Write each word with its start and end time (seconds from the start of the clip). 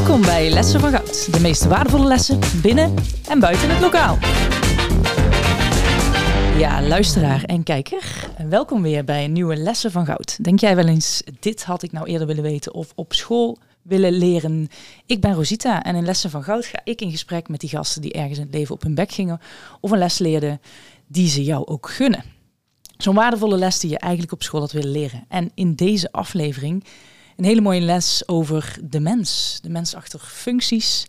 Welkom 0.00 0.22
bij 0.22 0.50
Lessen 0.50 0.80
van 0.80 0.90
Goud. 0.90 1.32
De 1.32 1.40
meest 1.40 1.64
waardevolle 1.64 2.06
lessen 2.06 2.38
binnen 2.62 2.94
en 3.28 3.40
buiten 3.40 3.70
het 3.70 3.80
lokaal. 3.80 4.18
Ja, 6.58 6.82
luisteraar 6.82 7.44
en 7.44 7.62
kijker, 7.62 8.30
welkom 8.48 8.82
weer 8.82 9.04
bij 9.04 9.24
een 9.24 9.32
nieuwe 9.32 9.56
Lessen 9.56 9.90
van 9.90 10.06
Goud. 10.06 10.44
Denk 10.44 10.60
jij 10.60 10.76
wel 10.76 10.86
eens, 10.86 11.22
dit 11.40 11.64
had 11.64 11.82
ik 11.82 11.92
nou 11.92 12.06
eerder 12.06 12.26
willen 12.26 12.42
weten 12.42 12.74
of 12.74 12.92
op 12.94 13.12
school 13.12 13.58
willen 13.82 14.12
leren? 14.12 14.68
Ik 15.06 15.20
ben 15.20 15.34
Rosita 15.34 15.82
en 15.82 15.94
in 15.94 16.04
Lessen 16.04 16.30
van 16.30 16.42
Goud 16.42 16.64
ga 16.64 16.80
ik 16.84 17.00
in 17.00 17.10
gesprek 17.10 17.48
met 17.48 17.60
die 17.60 17.70
gasten 17.70 18.02
die 18.02 18.12
ergens 18.12 18.38
in 18.38 18.44
het 18.44 18.54
leven 18.54 18.74
op 18.74 18.82
hun 18.82 18.94
bek 18.94 19.12
gingen 19.12 19.40
of 19.80 19.90
een 19.90 19.98
les 19.98 20.18
leerden 20.18 20.60
die 21.06 21.28
ze 21.28 21.44
jou 21.44 21.66
ook 21.66 21.90
gunnen. 21.90 22.24
Zo'n 22.96 23.14
waardevolle 23.14 23.56
les 23.56 23.80
die 23.80 23.90
je 23.90 23.98
eigenlijk 23.98 24.32
op 24.32 24.42
school 24.42 24.60
had 24.60 24.72
willen 24.72 24.92
leren. 24.92 25.24
En 25.28 25.50
in 25.54 25.74
deze 25.74 26.12
aflevering 26.12 26.84
een 27.40 27.46
hele 27.46 27.60
mooie 27.60 27.80
les 27.80 28.22
over 28.28 28.78
de 28.82 29.00
mens. 29.00 29.58
De 29.62 29.68
mens 29.68 29.94
achter 29.94 30.18
functies. 30.20 31.06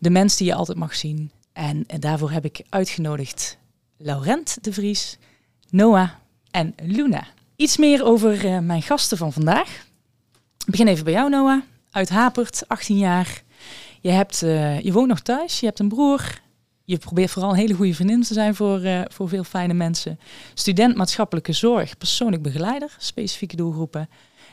De 0.00 0.10
mens 0.10 0.36
die 0.36 0.46
je 0.46 0.54
altijd 0.54 0.78
mag 0.78 0.94
zien. 0.94 1.30
En, 1.52 1.86
daarvoor 1.98 2.30
heb 2.30 2.44
ik 2.44 2.62
uitgenodigd 2.68 3.58
Laurent 3.96 4.58
de 4.60 4.72
Vries, 4.72 5.18
Noah 5.70 6.10
en 6.50 6.74
Luna. 6.82 7.26
Iets 7.56 7.76
meer 7.76 8.04
over 8.04 8.44
uh, 8.44 8.58
mijn 8.58 8.82
gasten 8.82 9.16
van 9.16 9.32
vandaag. 9.32 9.86
Ik 10.58 10.70
begin 10.70 10.88
even 10.88 11.04
bij 11.04 11.12
jou, 11.12 11.30
Noah. 11.30 11.62
Uit 11.90 12.08
Hapert, 12.08 12.62
18 12.68 12.98
jaar. 12.98 13.42
Je, 14.00 14.10
hebt, 14.10 14.42
uh, 14.42 14.80
je 14.80 14.92
woont 14.92 15.08
nog 15.08 15.20
thuis, 15.20 15.60
je 15.60 15.66
hebt 15.66 15.78
een 15.78 15.88
broer. 15.88 16.40
Je 16.86 16.98
probeert 16.98 17.30
vooral 17.30 17.50
een 17.50 17.56
hele 17.56 17.74
goede 17.74 17.94
vriendin 17.94 18.22
te 18.22 18.34
zijn 18.34 18.54
voor, 18.54 18.84
uh, 18.84 19.00
voor 19.04 19.28
veel 19.28 19.44
fijne 19.44 19.74
mensen. 19.74 20.18
Student 20.54 20.96
maatschappelijke 20.96 21.52
zorg, 21.52 21.98
persoonlijk 21.98 22.42
begeleider, 22.42 22.94
specifieke 22.98 23.56
doelgroepen 23.56 24.08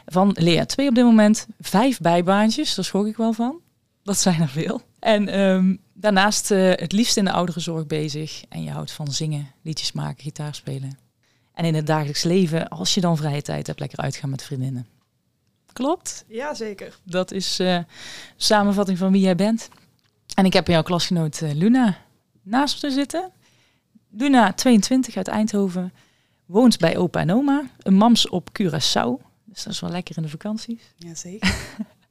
van 0.05 0.35
Lea 0.39 0.65
2 0.65 0.87
op 0.87 0.95
dit 0.95 1.03
moment. 1.03 1.47
Vijf 1.59 1.99
bijbaantjes, 1.99 2.75
daar 2.75 2.85
schrok 2.85 3.07
ik 3.07 3.17
wel 3.17 3.33
van. 3.33 3.59
Dat 4.03 4.17
zijn 4.17 4.41
er 4.41 4.49
veel. 4.49 4.81
En 4.99 5.27
ehm, 5.27 5.75
daarnaast 5.93 6.51
uh, 6.51 6.69
het 6.69 6.91
liefst 6.91 7.17
in 7.17 7.25
de 7.25 7.31
ouderenzorg 7.31 7.87
bezig. 7.87 8.43
En 8.49 8.63
je 8.63 8.69
houdt 8.69 8.91
van 8.91 9.07
zingen, 9.07 9.51
liedjes 9.61 9.91
maken, 9.91 10.23
gitaar 10.23 10.55
spelen. 10.55 10.97
En 11.53 11.65
in 11.65 11.75
het 11.75 11.87
dagelijks 11.87 12.23
leven, 12.23 12.67
als 12.67 12.93
je 12.93 13.01
dan 13.01 13.17
vrije 13.17 13.41
tijd 13.41 13.67
hebt, 13.67 13.79
lekker 13.79 13.99
uitgaan 13.99 14.29
met 14.29 14.43
vriendinnen. 14.43 14.87
Klopt? 15.73 16.25
Ja, 16.27 16.53
zeker. 16.53 16.99
Dat 17.03 17.31
is 17.31 17.59
uh, 17.59 17.77
samenvatting 18.35 18.97
van 18.97 19.11
wie 19.11 19.21
jij 19.21 19.35
bent. 19.35 19.69
En 20.35 20.45
ik 20.45 20.53
heb 20.53 20.67
jouw 20.67 20.83
klasgenoot 20.83 21.41
Luna 21.41 21.97
naast 22.43 22.83
me 22.83 22.91
zitten. 22.91 23.31
Luna, 24.09 24.53
22, 24.53 25.17
uit 25.17 25.27
Eindhoven. 25.27 25.93
Woont 26.45 26.77
bij 26.77 26.97
opa 26.97 27.19
en 27.19 27.31
oma. 27.31 27.63
Een 27.79 27.93
mams 27.93 28.29
op 28.29 28.49
Curaçao. 28.61 29.31
Dus 29.45 29.63
dat 29.63 29.73
is 29.73 29.79
wel 29.79 29.89
lekker 29.89 30.17
in 30.17 30.23
de 30.23 30.29
vakanties. 30.29 30.93
Jazeker. 30.97 31.55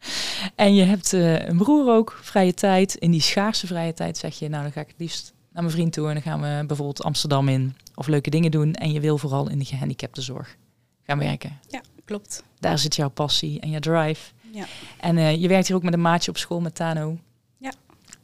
en 0.55 0.75
je 0.75 0.83
hebt 0.83 1.13
uh, 1.13 1.47
een 1.47 1.57
broer 1.57 1.95
ook, 1.95 2.19
vrije 2.23 2.55
tijd. 2.55 2.95
In 2.95 3.11
die 3.11 3.21
schaarse 3.21 3.67
vrije 3.67 3.95
tijd 3.95 4.19
zeg 4.19 4.39
je, 4.39 4.49
nou 4.49 4.63
dan 4.63 4.73
ga 4.73 4.81
ik 4.81 4.89
het 4.89 4.99
liefst 4.99 5.33
naar 5.53 5.63
mijn 5.63 5.75
vriend 5.75 5.93
toe 5.93 6.09
en 6.09 6.13
dan 6.13 6.23
gaan 6.23 6.41
we 6.41 6.67
bijvoorbeeld 6.67 7.03
Amsterdam 7.03 7.49
in 7.49 7.77
of 7.95 8.07
leuke 8.07 8.31
dingen 8.31 8.51
doen. 8.51 8.75
En 8.75 8.93
je 8.93 9.01
wil 9.01 9.19
vooral 9.19 9.51
in 9.51 9.59
de 9.59 9.65
gehandicaptenzorg 9.65 10.57
gaan 11.03 11.19
werken. 11.19 11.59
Ja, 11.69 11.81
klopt. 12.05 12.43
Daar 12.59 12.79
zit 12.79 12.97
jouw 12.97 13.11
passie 13.11 13.61
en 13.61 13.71
je 13.71 13.81
drive. 13.81 14.33
Ja. 14.53 14.67
En 15.01 15.17
uh, 15.17 15.37
je 15.37 15.49
werkt 15.49 15.67
hier 15.67 15.77
ook 15.77 15.83
met 15.83 15.93
een 15.93 16.01
maatje 16.01 16.31
op 16.31 16.37
school 16.37 16.61
met 16.61 16.75
Tano. 16.75 17.19
Ja. 17.59 17.73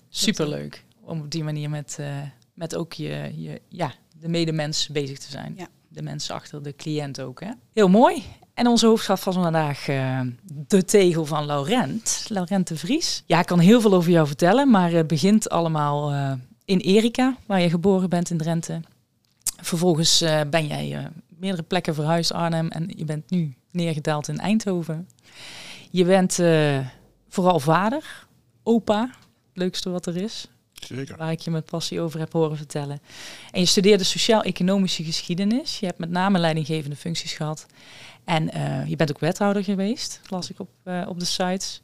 Superleuk 0.08 0.84
om 1.08 1.20
op 1.20 1.30
die 1.30 1.44
manier 1.44 1.70
met, 1.70 1.96
uh, 2.00 2.06
met 2.54 2.76
ook 2.76 2.92
je, 2.92 3.32
je, 3.36 3.60
ja, 3.68 3.92
de 4.20 4.28
medemens 4.28 4.88
bezig 4.88 5.18
te 5.18 5.30
zijn. 5.30 5.54
Ja. 5.56 5.66
De 5.88 6.02
mensen 6.02 6.34
achter 6.34 6.62
de 6.62 6.74
cliënt 6.76 7.20
ook. 7.20 7.40
Hè? 7.40 7.50
Heel 7.72 7.88
mooi. 7.88 8.22
En 8.54 8.66
onze 8.66 8.86
hoofdgast 8.86 9.22
van 9.22 9.32
vandaag, 9.32 9.88
uh, 9.88 10.20
de 10.42 10.84
tegel 10.84 11.24
van 11.24 11.46
Laurent, 11.46 12.26
Laurent 12.28 12.68
de 12.68 12.76
Vries. 12.76 13.22
Ja, 13.26 13.40
ik 13.40 13.46
kan 13.46 13.58
heel 13.58 13.80
veel 13.80 13.94
over 13.94 14.10
jou 14.10 14.26
vertellen, 14.26 14.70
maar 14.70 14.90
het 14.90 15.06
begint 15.06 15.48
allemaal 15.48 16.12
uh, 16.12 16.32
in 16.64 16.78
Erika, 16.78 17.36
waar 17.46 17.60
je 17.60 17.70
geboren 17.70 18.08
bent 18.08 18.30
in 18.30 18.38
Drenthe. 18.38 18.80
Vervolgens 19.60 20.22
uh, 20.22 20.40
ben 20.50 20.66
jij 20.66 21.08
meerdere 21.28 21.62
plekken 21.62 21.94
verhuisd, 21.94 22.32
Arnhem, 22.32 22.68
en 22.68 22.92
je 22.96 23.04
bent 23.04 23.30
nu 23.30 23.54
neergedaald 23.70 24.28
in 24.28 24.38
Eindhoven. 24.38 25.08
Je 25.90 26.04
bent 26.04 26.34
vooral 27.28 27.60
vader, 27.60 28.26
opa, 28.62 29.00
het 29.00 29.12
leukste 29.52 29.90
wat 29.90 30.06
er 30.06 30.16
is. 30.16 30.48
Zeker. 30.84 31.16
Waar 31.16 31.30
ik 31.30 31.40
je 31.40 31.50
met 31.50 31.64
passie 31.64 32.00
over 32.00 32.20
heb 32.20 32.32
horen 32.32 32.56
vertellen. 32.56 33.00
En 33.50 33.60
je 33.60 33.66
studeerde 33.66 34.04
sociaal-economische 34.04 35.04
geschiedenis. 35.04 35.78
Je 35.78 35.86
hebt 35.86 35.98
met 35.98 36.10
name 36.10 36.38
leidinggevende 36.38 36.96
functies 36.96 37.32
gehad. 37.32 37.66
En 38.24 38.56
uh, 38.56 38.88
je 38.88 38.96
bent 38.96 39.10
ook 39.10 39.18
wethouder 39.18 39.64
geweest, 39.64 40.20
las 40.28 40.50
ik 40.50 40.60
op, 40.60 40.68
uh, 40.84 41.04
op 41.08 41.18
de 41.18 41.24
sites. 41.24 41.82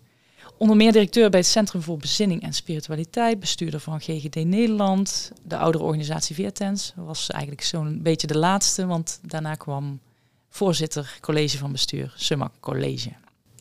Onder 0.57 0.77
meer 0.77 0.93
directeur 0.93 1.31
bij 1.31 1.41
het 1.41 1.49
Centrum 1.49 1.83
voor 1.83 1.97
Bezinning 1.97 2.43
en 2.43 2.53
Spiritualiteit, 2.53 3.41
bestuurder 3.41 3.81
van 3.81 4.01
GGD 4.01 4.35
Nederland, 4.35 5.33
de 5.43 5.57
oudere 5.57 5.85
organisatie 5.85 6.35
Viertens. 6.35 6.93
Dat 6.97 7.05
was 7.05 7.31
eigenlijk 7.31 7.63
zo'n 7.63 8.03
beetje 8.03 8.27
de 8.27 8.39
laatste, 8.39 8.87
want 8.87 9.21
daarna 9.23 9.55
kwam 9.55 10.01
voorzitter 10.49 11.19
college 11.21 11.59
van 11.59 11.73
bestuur, 11.73 12.13
Summa 12.17 12.51
College. 12.61 13.13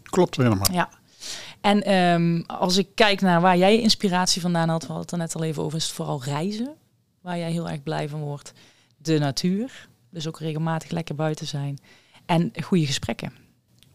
Klopt 0.04 0.38
helemaal. 0.38 0.72
Ja. 0.72 0.90
En 1.62 1.94
um, 1.94 2.44
als 2.48 2.78
ik 2.78 2.88
kijk 2.96 3.22
naar 3.22 3.42
waar 3.42 3.58
jij 3.58 3.80
inspiratie 3.80 4.42
vandaan 4.42 4.70
had, 4.70 4.82
we 4.82 4.88
hadden 4.88 5.04
het 5.04 5.12
er 5.12 5.18
net 5.18 5.36
al 5.36 5.44
even 5.44 5.64
over, 5.64 5.78
is 5.78 5.84
het 5.84 5.94
vooral 5.94 6.24
reizen, 6.24 6.74
waar 7.22 7.38
jij 7.38 7.52
heel 7.52 7.70
erg 7.70 7.84
blij 7.84 8.10
van 8.10 8.20
wordt. 8.20 8.54
De 8.98 9.20
natuur, 9.20 9.88
dus 10.10 10.28
ook 10.28 10.40
regelmatig 10.40 10.90
lekker 10.90 11.16
buiten 11.16 11.48
zijn 11.48 11.80
en 12.26 12.52
goede 12.64 12.86
gesprekken. 12.86 13.34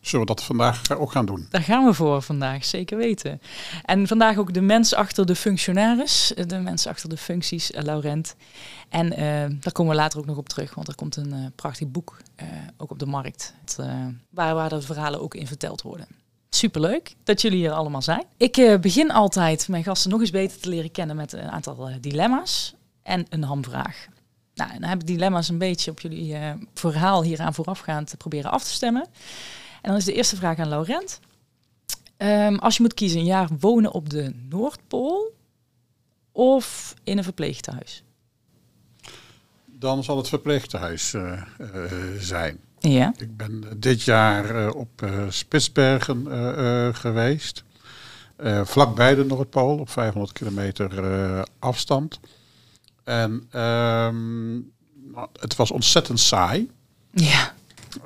Zullen 0.01 0.27
we 0.27 0.35
dat 0.35 0.45
vandaag 0.45 0.91
ook 0.91 1.13
gaan 1.13 1.27
doen? 1.27 1.47
Daar 1.51 1.63
gaan 1.63 1.85
we 1.85 1.95
voor 1.95 2.23
vandaag, 2.23 2.65
zeker 2.65 2.97
weten. 2.97 3.41
En 3.85 4.07
vandaag 4.07 4.37
ook 4.37 4.55
de 4.55 4.61
mens 4.61 4.95
achter 4.95 5.27
de 5.27 5.35
functionaris, 5.35 6.33
de 6.47 6.59
mens 6.59 6.87
achter 6.87 7.09
de 7.09 7.17
functies, 7.17 7.71
uh, 7.71 7.83
Laurent. 7.83 8.37
En 8.89 9.07
uh, 9.13 9.19
daar 9.61 9.73
komen 9.73 9.93
we 9.93 10.01
later 10.01 10.19
ook 10.19 10.27
nog 10.27 10.37
op 10.37 10.49
terug, 10.49 10.75
want 10.75 10.89
er 10.89 10.95
komt 10.95 11.17
een 11.17 11.35
uh, 11.35 11.47
prachtig 11.55 11.89
boek 11.89 12.17
ook 12.77 12.91
op 12.91 12.99
de 12.99 13.07
markt, 13.07 13.55
het, 13.61 13.79
waar, 14.31 14.55
waar 14.55 14.69
de 14.69 14.81
verhalen 14.81 15.21
ook 15.21 15.35
in 15.35 15.47
verteld 15.47 15.83
worden. 15.83 16.07
Superleuk 16.51 17.15
dat 17.25 17.43
jullie 17.43 17.59
hier 17.59 17.73
allemaal 17.73 18.03
zijn. 18.03 18.25
Ik 18.37 18.79
begin 18.81 19.11
altijd 19.11 19.69
mijn 19.69 19.85
gasten 19.85 20.11
nog 20.11 20.21
eens 20.21 20.31
beter 20.31 20.61
te 20.61 20.69
leren 20.69 20.91
kennen 20.91 21.17
met 21.17 21.33
een 21.33 21.51
aantal 21.51 21.91
dilemma's 22.01 22.75
en 23.03 23.27
een 23.29 23.43
hamvraag. 23.43 24.07
Nou, 24.55 24.71
en 24.71 24.81
dan 24.81 24.89
heb 24.89 25.01
ik 25.01 25.07
dilemma's 25.07 25.49
een 25.49 25.59
beetje 25.59 25.91
op 25.91 26.01
jullie 26.01 26.33
uh, 26.33 26.53
verhaal 26.75 27.23
hieraan 27.23 27.55
voorafgaand 27.55 28.09
te 28.09 28.17
proberen 28.17 28.51
af 28.51 28.65
te 28.65 28.71
stemmen. 28.71 29.07
En 29.83 29.91
dan 29.91 29.97
is 29.97 30.05
de 30.05 30.13
eerste 30.13 30.37
vraag 30.37 30.59
aan 30.59 30.69
Laurent. 30.69 31.21
Um, 32.17 32.59
als 32.59 32.77
je 32.77 32.83
moet 32.83 32.95
kiezen, 32.95 33.19
een 33.19 33.25
jaar 33.25 33.49
wonen 33.61 33.93
op 33.93 34.11
de 34.11 34.33
Noordpool 34.49 35.35
of 36.33 36.95
in 37.05 37.19
een 37.19 37.25
verpleeghuis? 37.25 38.03
Dan 39.67 40.05
zal 40.05 40.17
het 40.17 40.29
verpleeghuis 40.29 41.13
uh, 41.13 41.43
uh, 41.59 41.93
zijn. 42.19 42.61
Ja. 42.81 43.15
Ik 43.17 43.37
ben 43.37 43.65
dit 43.77 44.03
jaar 44.03 44.71
op 44.71 45.11
Spitsbergen 45.29 46.27
geweest. 46.95 47.65
vlakbij 48.65 49.15
de 49.15 49.25
Noordpool, 49.25 49.79
op 49.79 49.91
500 49.91 50.33
kilometer 50.33 51.45
afstand. 51.59 52.21
En 53.05 53.61
um, 53.61 54.73
het 55.41 55.57
was 55.57 55.71
ontzettend 55.71 56.21
saai. 56.21 56.71
Ja. 57.11 57.55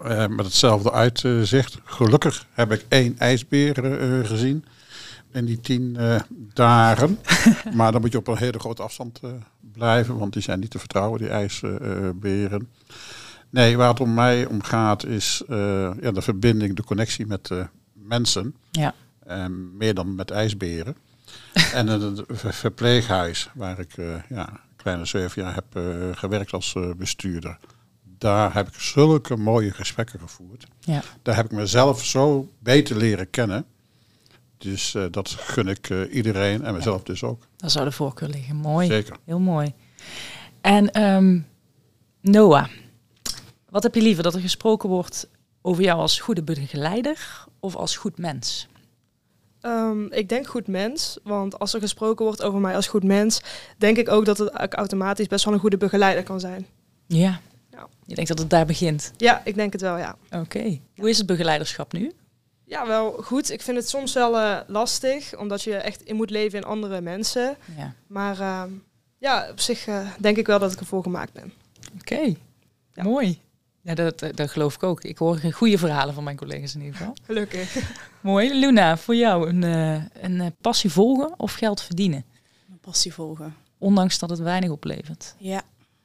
Uh, 0.04 0.26
met 0.26 0.44
hetzelfde 0.44 0.92
uitzicht. 0.92 1.78
Gelukkig 1.84 2.46
heb 2.52 2.72
ik 2.72 2.84
één 2.88 3.18
ijsbeer 3.18 3.84
uh, 3.84 4.26
gezien 4.26 4.64
in 5.32 5.44
die 5.44 5.60
tien 5.60 5.96
uh, 5.98 6.20
dagen. 6.54 7.18
maar 7.76 7.92
dan 7.92 8.00
moet 8.00 8.12
je 8.12 8.18
op 8.18 8.28
een 8.28 8.36
hele 8.36 8.58
grote 8.58 8.82
afstand 8.82 9.20
blijven, 9.72 10.18
want 10.18 10.32
die 10.32 10.42
zijn 10.42 10.60
niet 10.60 10.70
te 10.70 10.78
vertrouwen, 10.78 11.20
die 11.20 11.28
ijsberen. 11.28 12.68
Nee, 13.52 13.76
waar 13.76 13.88
het 13.88 14.00
om 14.00 14.14
mij 14.14 14.46
om 14.46 14.62
gaat 14.62 15.04
is 15.04 15.42
ja, 15.48 16.10
de 16.10 16.22
verbinding, 16.22 16.76
de 16.76 16.84
connectie 16.84 17.26
met 17.26 17.50
mensen. 17.92 18.54
Ja. 18.70 18.94
meer 19.74 19.94
dan 19.94 20.14
met 20.14 20.30
ijsberen. 20.30 20.96
en 21.74 21.86
het 21.86 22.22
verpleeghuis, 22.28 23.50
waar 23.54 23.78
ik 23.78 23.94
ja, 24.28 24.60
kleine 24.76 25.04
zeven 25.04 25.42
jaar 25.42 25.54
heb 25.54 25.64
uh, 25.76 25.84
gewerkt 26.12 26.52
als 26.52 26.76
bestuurder. 26.96 27.58
Daar 28.18 28.54
heb 28.54 28.68
ik 28.68 28.74
zulke 28.74 29.36
mooie 29.36 29.70
gesprekken 29.70 30.20
gevoerd. 30.20 30.66
Ja. 30.80 31.02
Daar 31.22 31.36
heb 31.36 31.44
ik 31.44 31.50
mezelf 31.50 32.04
zo 32.04 32.48
beter 32.58 32.96
leren 32.96 33.30
kennen. 33.30 33.64
Dus 34.58 34.96
dat 35.10 35.30
gun 35.30 35.68
ik 35.68 36.08
iedereen 36.10 36.64
en 36.64 36.74
mezelf 36.74 36.98
ja. 36.98 37.04
dus 37.04 37.22
ook. 37.22 37.46
Daar 37.56 37.70
zou 37.70 37.84
de 37.84 37.92
voorkeur 37.92 38.28
liggen. 38.28 38.56
Mooi. 38.56 38.86
Zeker. 38.86 39.16
Heel 39.24 39.40
mooi. 39.40 39.74
En 40.60 41.02
um, 41.02 41.46
Noah, 42.20 42.68
wat 43.72 43.82
heb 43.82 43.94
je 43.94 44.02
liever? 44.02 44.22
Dat 44.22 44.34
er 44.34 44.40
gesproken 44.40 44.88
wordt 44.88 45.28
over 45.62 45.82
jou 45.82 46.00
als 46.00 46.20
goede 46.20 46.42
begeleider 46.42 47.44
of 47.60 47.76
als 47.76 47.96
goed 47.96 48.18
mens? 48.18 48.68
Um, 49.62 50.12
ik 50.12 50.28
denk 50.28 50.46
goed 50.46 50.66
mens, 50.66 51.18
want 51.22 51.58
als 51.58 51.74
er 51.74 51.80
gesproken 51.80 52.24
wordt 52.24 52.42
over 52.42 52.60
mij 52.60 52.74
als 52.74 52.86
goed 52.86 53.04
mens, 53.04 53.40
denk 53.78 53.96
ik 53.96 54.08
ook 54.08 54.24
dat 54.24 54.38
het 54.38 54.50
automatisch 54.74 55.26
best 55.26 55.44
wel 55.44 55.54
een 55.54 55.60
goede 55.60 55.76
begeleider 55.76 56.22
kan 56.22 56.40
zijn. 56.40 56.66
Ja. 57.06 57.40
ja. 57.70 57.88
Je 58.06 58.14
denkt 58.14 58.30
dat 58.30 58.38
het 58.38 58.50
daar 58.50 58.66
begint? 58.66 59.12
Ja, 59.16 59.42
ik 59.44 59.54
denk 59.54 59.72
het 59.72 59.80
wel, 59.80 59.96
ja. 59.96 60.16
Oké. 60.24 60.38
Okay. 60.38 60.80
Hoe 60.96 61.08
is 61.08 61.18
het 61.18 61.26
begeleiderschap 61.26 61.92
nu? 61.92 62.12
Ja, 62.64 62.86
wel 62.86 63.12
goed. 63.12 63.50
Ik 63.50 63.62
vind 63.62 63.76
het 63.76 63.88
soms 63.88 64.12
wel 64.12 64.38
eh, 64.38 64.58
lastig, 64.66 65.38
omdat 65.38 65.62
je 65.62 65.74
echt 65.74 66.02
in 66.02 66.16
moet 66.16 66.30
leven 66.30 66.58
in 66.58 66.64
andere 66.64 67.00
mensen. 67.00 67.56
Ja. 67.76 67.94
Maar 68.06 68.40
ehm, 68.40 68.70
ja, 69.18 69.48
op 69.50 69.60
zich 69.60 69.86
eh, 69.86 70.06
denk 70.18 70.36
ik 70.36 70.46
wel 70.46 70.58
dat 70.58 70.72
ik 70.72 70.80
ervoor 70.80 71.02
gemaakt 71.02 71.32
ben. 71.32 71.52
Oké, 71.98 72.34
Ja. 72.94 73.02
mooi. 73.02 73.40
Ja, 73.84 73.94
dat, 73.94 74.18
dat 74.18 74.36
dat 74.36 74.50
geloof 74.50 74.74
ik 74.74 74.82
ook. 74.82 75.04
Ik 75.04 75.18
hoor 75.18 75.38
goede 75.38 75.78
verhalen 75.78 76.14
van 76.14 76.24
mijn 76.24 76.36
collega's 76.36 76.74
in 76.74 76.80
ieder 76.80 76.96
geval. 76.96 77.16
Gelukkig. 77.22 77.76
Mooi. 78.20 78.58
Luna, 78.58 78.96
voor 78.96 79.14
jou 79.16 79.48
een, 79.48 79.62
eh, 79.64 80.22
een 80.24 80.40
eh, 80.40 80.46
passie 80.60 80.90
volgen 80.90 81.38
of 81.38 81.52
geld 81.52 81.82
verdienen? 81.82 82.24
Mijn 82.66 82.78
passie 82.80 83.12
volgen. 83.12 83.54
Ondanks 83.78 84.18
dat 84.18 84.30
het 84.30 84.38
weinig 84.38 84.70
oplevert. 84.70 85.34
Ja, 85.38 85.62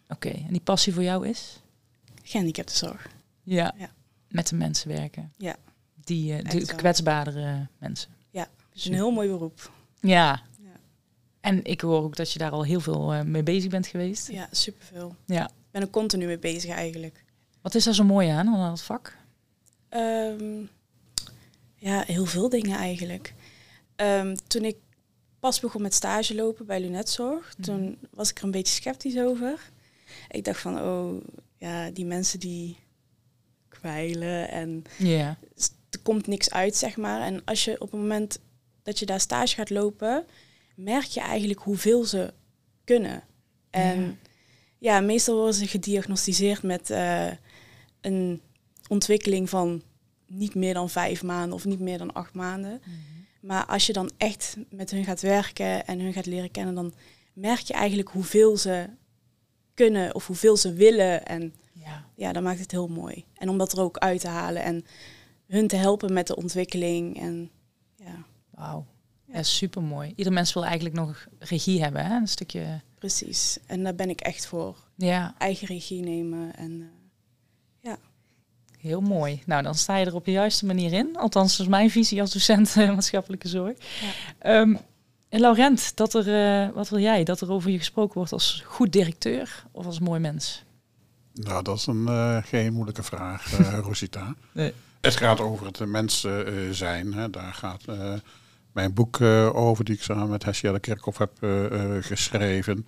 Oké, 0.09 0.29
en 0.29 0.47
die 0.51 0.61
passie 0.61 0.93
voor 0.93 1.03
jou 1.03 1.27
is? 1.27 1.61
gehandicaptenzorg. 2.23 3.07
Ja. 3.43 3.73
Ja. 3.77 3.89
Met 4.29 4.47
de 4.47 4.55
mensen 4.55 4.89
werken. 4.89 5.31
Ja. 5.37 5.55
Die, 6.03 6.31
eh, 6.33 6.53
Echt 6.55 6.67
de 6.67 6.75
kwetsbaardere 6.75 7.67
mensen. 7.77 8.09
Ja, 8.29 8.41
Het 8.41 8.77
is 8.77 8.85
een 8.85 8.93
heel 8.93 9.11
mooi 9.11 9.29
beroep. 9.29 9.71
Ja. 9.99 10.41
Ja. 10.61 10.69
En 11.41 11.63
ik 11.65 11.81
hoor 11.81 12.03
ook 12.03 12.15
dat 12.15 12.31
je 12.31 12.39
daar 12.39 12.51
al 12.51 12.63
heel 12.63 12.79
veel 12.79 13.13
eh, 13.13 13.21
mee 13.21 13.43
bezig 13.43 13.69
bent 13.69 13.87
geweest. 13.87 14.31
Ja, 14.31 14.47
superveel. 14.51 15.15
Ja. 15.25 15.45
Ik 15.47 15.53
ben 15.71 15.81
er 15.81 15.89
continu 15.89 16.25
mee 16.25 16.39
bezig 16.39 16.71
eigenlijk. 16.71 17.23
Wat 17.67 17.75
is 17.75 17.83
daar 17.83 17.93
zo 17.93 18.03
mooi 18.03 18.27
aan, 18.27 18.47
aan 18.47 18.69
dat 18.69 18.81
vak? 18.81 19.17
Ehm, 19.89 20.59
ja, 21.75 22.03
heel 22.05 22.25
veel 22.25 22.49
dingen 22.49 22.77
eigenlijk. 22.77 23.33
Ehm, 23.95 24.35
toen 24.47 24.63
ik 24.65 24.75
pas 25.39 25.59
begon 25.59 25.81
met 25.81 25.93
stage 25.93 26.35
lopen 26.35 26.65
bij 26.65 26.79
Lunetzorg, 26.79 27.53
Mhm. 27.57 27.61
toen 27.61 27.97
was 28.11 28.29
ik 28.29 28.37
er 28.37 28.43
een 28.43 28.51
beetje 28.51 28.73
sceptisch 28.73 29.17
over. 29.17 29.59
Ik 30.29 30.43
dacht 30.43 30.59
van, 30.61 30.81
oh, 30.81 31.23
ja, 31.57 31.89
die 31.89 32.05
mensen 32.05 32.39
die 32.39 32.77
kwijlen 33.67 34.49
en 34.49 34.83
Ja. 34.97 35.37
s- 35.55 35.71
er 35.89 35.99
komt 35.99 36.27
niks 36.27 36.51
uit, 36.51 36.75
zeg 36.75 36.97
maar. 36.97 37.21
En 37.21 37.41
als 37.45 37.63
je 37.65 37.81
op 37.81 37.91
het 37.91 37.99
moment 37.99 38.39
dat 38.83 38.99
je 38.99 39.05
daar 39.05 39.19
stage 39.19 39.55
gaat 39.55 39.69
lopen, 39.69 40.25
merk 40.75 41.05
je 41.05 41.19
eigenlijk 41.21 41.59
hoeveel 41.59 42.03
ze 42.05 42.33
kunnen. 42.83 43.23
En 43.69 44.01
Ja. 44.01 44.13
ja, 44.77 44.99
meestal 44.99 45.35
worden 45.35 45.53
ze 45.53 45.67
gediagnosticeerd 45.67 46.63
met 46.63 46.89
eh, 46.89 47.27
een 48.01 48.41
ontwikkeling 48.87 49.49
van 49.49 49.81
niet 50.27 50.55
meer 50.55 50.73
dan 50.73 50.89
vijf 50.89 51.23
maanden 51.23 51.53
of 51.53 51.65
niet 51.65 51.79
meer 51.79 51.97
dan 51.97 52.13
acht 52.13 52.33
maanden. 52.33 52.81
Maar 53.41 53.65
als 53.65 53.85
je 53.85 53.93
dan 53.93 54.11
echt 54.17 54.57
met 54.69 54.91
hun 54.91 55.03
gaat 55.03 55.21
werken 55.21 55.85
en 55.87 55.99
hun 55.99 56.13
gaat 56.13 56.25
leren 56.25 56.51
kennen, 56.51 56.75
dan 56.75 56.93
merk 57.33 57.59
je 57.59 57.73
eigenlijk 57.73 58.09
hoeveel 58.09 58.57
ze 58.57 58.89
kunnen 59.73 60.15
of 60.15 60.27
hoeveel 60.27 60.57
ze 60.57 60.73
willen. 60.73 61.25
En 61.25 61.53
Ja. 61.73 62.05
ja, 62.15 62.31
dat 62.33 62.43
maakt 62.43 62.59
het 62.59 62.71
heel 62.71 62.87
mooi. 62.87 63.25
En 63.35 63.49
om 63.49 63.57
dat 63.57 63.71
er 63.71 63.79
ook 63.81 63.97
uit 63.97 64.19
te 64.19 64.27
halen 64.27 64.63
en 64.63 64.85
hun 65.47 65.67
te 65.67 65.75
helpen 65.75 66.13
met 66.13 66.27
de 66.27 66.35
ontwikkeling. 66.35 67.19
En 67.19 67.49
ja, 67.95 68.23
Wauw. 68.49 68.85
Ja. 69.25 69.35
Ja, 69.35 69.43
super 69.43 69.83
mooi. 69.83 70.13
Ieder 70.15 70.33
mens 70.33 70.53
wil 70.53 70.65
eigenlijk 70.65 70.95
nog 70.95 71.27
regie 71.39 71.81
hebben, 71.81 72.05
hè? 72.05 72.15
Een 72.15 72.27
stukje. 72.27 72.81
precies. 72.99 73.57
En 73.65 73.83
daar 73.83 73.95
ben 73.95 74.09
ik 74.09 74.21
echt 74.21 74.45
voor. 74.45 74.77
Ja, 74.95 75.35
Eigen 75.37 75.67
regie 75.67 76.01
nemen. 76.01 76.55
En 76.55 76.81
eh, 76.81 76.87
heel 78.77 79.01
mooi. 79.01 79.41
Nou, 79.45 79.63
dan 79.63 79.75
sta 79.75 79.97
je 79.97 80.05
er 80.05 80.15
op 80.15 80.25
de 80.25 80.31
juiste 80.31 80.65
manier 80.65 80.93
in. 80.93 81.17
Althans, 81.17 81.57
dat 81.57 81.65
is 81.65 81.71
mijn 81.71 81.89
visie 81.89 82.21
als 82.21 82.33
docent 82.33 82.75
eh, 82.77 82.87
maatschappelijke 82.87 83.47
zorg. 83.47 83.77
Ja. 83.77 84.07
Ehm, 84.39 84.75
en 85.29 85.39
Laurent, 85.39 85.95
dat 85.95 86.13
er, 86.13 86.63
eh, 86.63 86.69
wat 86.73 86.89
wil 86.89 86.99
jij? 86.99 87.23
Dat 87.23 87.41
er 87.41 87.51
over 87.51 87.69
je 87.71 87.77
gesproken 87.77 88.13
wordt 88.13 88.31
als 88.31 88.63
goed 88.65 88.91
directeur 88.91 89.65
of 89.71 89.85
als 89.85 89.99
mooi 89.99 90.19
mens? 90.19 90.63
Nou, 91.33 91.63
dat 91.63 91.77
is 91.77 91.85
een, 91.85 92.07
eh, 92.07 92.37
geen 92.43 92.73
moeilijke 92.73 93.03
vraag, 93.03 93.59
eh, 93.59 93.79
Rosita. 93.87 94.35
Nee. 94.51 94.73
Het 95.01 95.15
gaat 95.15 95.39
over 95.39 95.65
het 95.65 95.85
mensen 95.85 96.47
eh, 96.47 96.53
zijn. 96.71 97.13
Hè. 97.13 97.29
Daar 97.29 97.53
gaat 97.53 97.83
eh, 97.85 98.13
mijn 98.71 98.93
boek 98.93 99.19
eh, 99.19 99.55
over, 99.55 99.85
die 99.85 99.95
ik 99.95 100.01
samen 100.01 100.29
met 100.29 100.43
Hesjelle 100.43 100.79
Kerkhoff 100.79 101.17
heb 101.17 101.31
geschreven. 102.01 102.87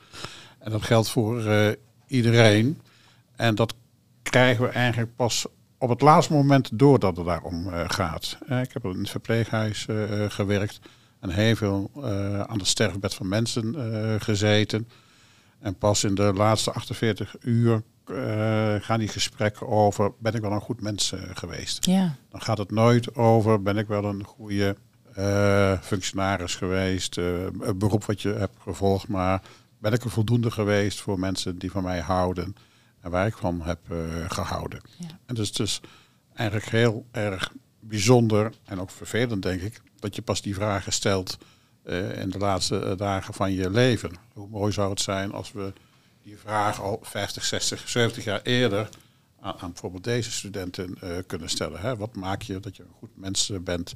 En 0.59 0.71
dat 0.71 0.83
geldt 0.83 1.09
voor 1.09 1.45
eh, 1.45 1.71
iedereen. 2.07 2.81
En 3.35 3.55
dat 3.55 3.73
krijgen 4.23 4.63
we 4.63 4.69
eigenlijk 4.69 5.15
pas 5.15 5.45
op 5.79 5.89
het 5.89 6.01
laatste 6.01 6.33
moment 6.33 6.69
door 6.73 6.99
dat 6.99 7.17
het 7.17 7.25
daarom 7.25 7.67
eh, 7.67 7.83
gaat. 7.87 8.37
Eh, 8.47 8.61
ik 8.61 8.73
heb 8.73 8.85
in 8.85 8.99
het 8.99 9.09
verpleeghuis 9.09 9.85
eh, 9.87 10.25
gewerkt 10.27 10.79
en 11.19 11.29
heel 11.29 11.55
veel 11.55 11.91
aan 12.47 12.57
het 12.57 12.67
sterfbed 12.67 13.13
van 13.13 13.27
mensen 13.27 13.75
gezeten. 14.21 14.89
En 15.59 15.75
pas 15.75 16.03
in 16.03 16.15
de 16.15 16.33
laatste 16.33 16.71
48 16.71 17.35
uur 17.41 17.81
gaan 18.79 18.99
die 18.99 19.07
gesprekken 19.07 19.67
over, 19.67 20.11
ben 20.19 20.33
ik 20.33 20.41
wel 20.41 20.51
een 20.51 20.61
goed 20.61 20.81
mens 20.81 21.13
geweest? 21.33 21.85
Ja, 21.85 22.15
Dan 22.29 22.41
gaat 22.41 22.57
het 22.57 22.71
nooit 22.71 23.15
over, 23.15 23.61
ben 23.61 23.77
ik 23.77 23.87
wel 23.87 24.03
een 24.05 24.23
goede 24.23 24.75
functionaris 25.81 26.55
geweest, 26.55 27.17
een 27.17 27.77
beroep 27.77 28.05
wat 28.05 28.21
je 28.21 28.33
hebt 28.33 28.57
gevolgd, 28.61 29.07
maar 29.07 29.41
ben 29.77 29.93
ik 29.93 30.03
er 30.03 30.09
voldoende 30.09 30.51
geweest 30.51 31.01
voor 31.01 31.19
mensen 31.19 31.57
die 31.57 31.71
van 31.71 31.83
mij 31.83 31.99
houden 31.99 32.55
en 33.01 33.11
waar 33.11 33.27
ik 33.27 33.37
van 33.37 33.61
heb 33.61 33.79
eh, 33.91 33.97
gehouden. 34.27 34.81
Ja. 34.97 35.07
En 35.25 35.35
dus 35.35 35.47
het 35.47 35.59
is 35.59 35.81
eigenlijk 36.33 36.69
heel 36.69 37.05
erg 37.11 37.51
bijzonder 37.79 38.51
en 38.65 38.79
ook 38.79 38.89
vervelend, 38.91 39.41
denk 39.41 39.61
ik, 39.61 39.81
dat 39.99 40.15
je 40.15 40.21
pas 40.21 40.41
die 40.41 40.53
vragen 40.55 40.93
stelt 40.93 41.37
eh, 41.83 42.21
in 42.21 42.29
de 42.29 42.37
laatste 42.37 42.79
eh, 42.79 42.97
dagen 42.97 43.33
van 43.33 43.51
je 43.53 43.69
leven. 43.69 44.11
Hoe 44.33 44.47
mooi 44.47 44.71
zou 44.71 44.89
het 44.89 45.01
zijn 45.01 45.31
als 45.31 45.51
we 45.51 45.73
die 46.23 46.37
vraag 46.37 46.81
al 46.81 46.99
50, 47.01 47.43
60, 47.45 47.89
70 47.89 48.23
jaar 48.23 48.41
eerder 48.41 48.89
aan, 49.39 49.55
aan 49.59 49.71
bijvoorbeeld 49.71 50.03
deze 50.03 50.31
studenten 50.31 50.97
kunnen 51.27 51.49
stellen. 51.49 51.79
Hè? 51.79 51.95
Wat 51.97 52.15
maak 52.15 52.41
je 52.41 52.59
dat 52.59 52.75
je 52.75 52.83
een 52.83 52.95
goed 52.97 53.17
mens 53.17 53.51
bent 53.61 53.95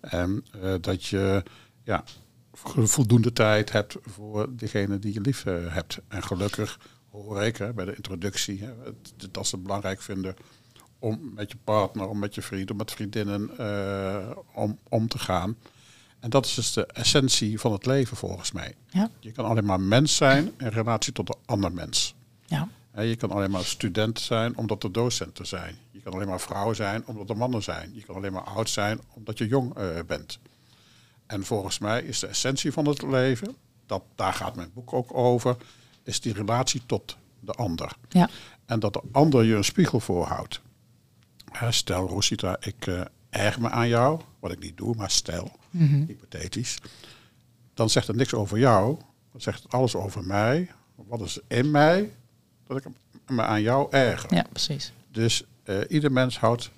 en 0.00 0.44
dat 0.80 1.06
je 1.06 1.42
ja, 1.84 2.04
vo- 2.52 2.86
voldoende 2.86 3.32
tijd 3.32 3.72
hebt 3.72 3.96
voor 4.00 4.56
degene 4.56 4.98
die 4.98 5.14
je 5.14 5.20
lief 5.20 5.42
hebt. 5.44 5.98
En 6.08 6.22
gelukkig 6.22 6.78
hoor 7.10 7.42
ik 7.42 7.56
hè, 7.56 7.72
bij 7.72 7.84
de 7.84 7.96
introductie 7.96 8.60
hè, 8.62 8.72
dat 9.30 9.46
ze 9.46 9.54
het 9.54 9.64
belangrijk 9.64 10.02
vinden 10.02 10.36
om 10.98 11.32
met 11.34 11.50
je 11.50 11.56
partner, 11.64 12.08
om 12.08 12.18
met 12.18 12.34
je 12.34 12.42
vrienden, 12.42 12.76
met 12.76 12.90
vriendinnen 12.90 13.58
eh, 13.58 14.30
om, 14.54 14.78
om 14.88 15.08
te 15.08 15.18
gaan. 15.18 15.56
En 16.20 16.30
dat 16.30 16.46
is 16.46 16.54
dus 16.54 16.72
de 16.72 16.86
essentie 16.86 17.60
van 17.60 17.72
het 17.72 17.86
leven 17.86 18.16
volgens 18.16 18.52
mij. 18.52 18.74
Ja. 18.90 19.10
Je 19.20 19.32
kan 19.32 19.44
alleen 19.44 19.64
maar 19.64 19.80
mens 19.80 20.16
zijn 20.16 20.52
in 20.58 20.66
relatie 20.68 21.12
tot 21.12 21.28
een 21.28 21.40
ander 21.44 21.72
mens. 21.72 22.14
ja, 22.46 22.68
Hè, 22.90 23.02
Je 23.02 23.16
kan 23.16 23.30
alleen 23.30 23.50
maar 23.50 23.64
student 23.64 24.20
zijn 24.20 24.56
omdat 24.56 24.82
er 24.82 24.92
docenten 24.92 25.46
zijn. 25.46 25.76
Je 25.90 26.00
kan 26.00 26.12
alleen 26.12 26.28
maar 26.28 26.40
vrouw 26.40 26.72
zijn 26.72 27.06
omdat 27.06 27.30
er 27.30 27.36
mannen 27.36 27.62
zijn. 27.62 27.90
Je 27.94 28.02
kan 28.04 28.14
alleen 28.14 28.32
maar 28.32 28.42
oud 28.42 28.70
zijn 28.70 29.00
omdat 29.14 29.38
je 29.38 29.46
jong 29.46 29.74
eh, 29.74 29.88
bent. 30.06 30.38
En 31.26 31.44
volgens 31.44 31.78
mij 31.78 32.02
is 32.02 32.18
de 32.18 32.26
essentie 32.26 32.72
van 32.72 32.86
het 32.86 33.02
leven, 33.02 33.56
dat, 33.86 34.02
daar 34.14 34.32
gaat 34.32 34.56
mijn 34.56 34.70
boek 34.74 34.92
ook 34.92 35.14
over, 35.14 35.56
is 36.10 36.20
die 36.20 36.32
relatie 36.32 36.82
tot 36.86 37.16
de 37.40 37.52
ander. 37.52 37.92
ja, 38.08 38.28
En 38.66 38.80
dat 38.80 38.92
de 38.92 39.02
ander 39.12 39.44
je 39.44 39.54
een 39.54 39.64
spiegel 39.64 40.00
voorhoudt. 40.00 40.60
Stel, 41.70 42.08
Rosita, 42.08 42.56
ik 42.60 42.86
eh 42.86 43.00
erg 43.30 43.58
me 43.58 43.70
aan 43.70 43.88
jou, 43.88 44.20
wat 44.40 44.52
ik 44.52 44.58
niet 44.58 44.76
doe, 44.76 44.94
maar 44.96 45.10
stel, 45.10 45.50
Mhm. 45.70 46.04
hypothetisch. 46.06 46.78
Dan 47.74 47.90
zegt 47.90 48.06
het 48.06 48.16
niks 48.16 48.34
over 48.34 48.58
jou, 48.58 48.98
dan 49.32 49.40
zegt 49.40 49.62
het 49.62 49.72
alles 49.72 49.94
over 49.94 50.24
mij. 50.24 50.70
Wat 50.94 51.20
is 51.20 51.38
in 51.48 51.70
mij 51.70 52.10
dat 52.66 52.76
ik 52.76 52.84
me 53.26 53.42
aan 53.42 53.62
jou 53.62 53.86
erger? 53.90 54.34
ja, 54.34 54.44
precies. 54.52 54.92
Dus 55.10 55.44
eh, 55.62 55.78
ieder 55.88 56.12
mens 56.12 56.38
houdt 56.38 56.70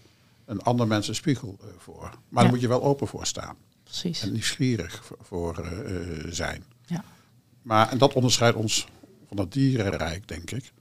een 0.45 0.63
ander 0.63 0.87
mens 0.87 1.09
een 1.09 1.15
spiegel 1.15 1.57
eh, 1.61 1.67
voor. 1.79 2.01
Maar 2.03 2.11
Ja. 2.29 2.41
daar 2.43 2.49
moet 2.51 2.61
je 2.61 2.69
wel 2.69 2.83
open 2.83 3.07
voor 3.07 3.27
staan 3.27 3.57
Precies. 3.85 4.23
en 4.23 4.33
nieuwsgierig 4.33 5.05
voor, 5.05 5.19
voor 5.21 5.65
zijn. 6.29 6.65
Ja. 6.87 7.05
Maar, 7.63 7.89
en 7.91 7.99
dat 7.99 8.13
onderscheidt 8.13 8.57
ons 8.57 8.87
van 9.33 9.45
het 9.45 9.53
dierenrijk, 9.53 10.29
denk 10.29 10.51
ik. 10.51 10.73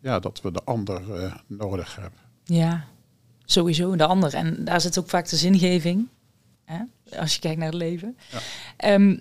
Ja, 0.00 0.18
dat 0.18 0.40
we 0.40 0.50
de 0.50 0.62
ander 0.64 1.14
eh, 1.14 1.34
nodig 1.46 1.96
hebben. 1.96 2.20
Ja, 2.44 2.84
sowieso 3.44 3.96
de 3.96 4.06
ander. 4.06 4.34
En 4.34 4.64
daar 4.64 4.80
zit 4.80 4.98
ook 4.98 5.08
vaak 5.08 5.28
de 5.28 5.36
zingeving. 5.36 6.08
Hè? 6.64 6.78
Als 7.18 7.34
je 7.34 7.40
kijkt 7.40 7.58
naar 7.58 7.66
het 7.68 7.76
leven. 7.76 8.16
Ja. 8.30 8.38
Ehm, 8.76 9.18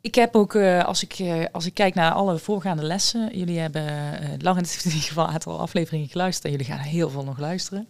ik 0.00 0.14
heb 0.14 0.34
ook, 0.34 0.54
eh, 0.54 0.84
als, 0.84 1.02
ik, 1.02 1.12
eh, 1.12 1.44
als 1.52 1.66
ik 1.66 1.74
kijk 1.74 1.94
naar 1.94 2.12
alle 2.12 2.38
voorgaande 2.38 2.82
lessen, 2.82 3.38
jullie 3.38 3.58
hebben, 3.58 3.84
heeft 4.56 4.84
in 4.84 4.90
ieder 4.90 5.08
geval 5.08 5.26
een 5.26 5.32
aantal 5.32 5.60
afleveringen 5.60 6.08
geluisterd 6.08 6.44
en 6.44 6.50
jullie 6.50 6.66
gaan 6.66 6.78
heel 6.78 7.10
veel 7.10 7.24
nog 7.24 7.38
luisteren. 7.38 7.88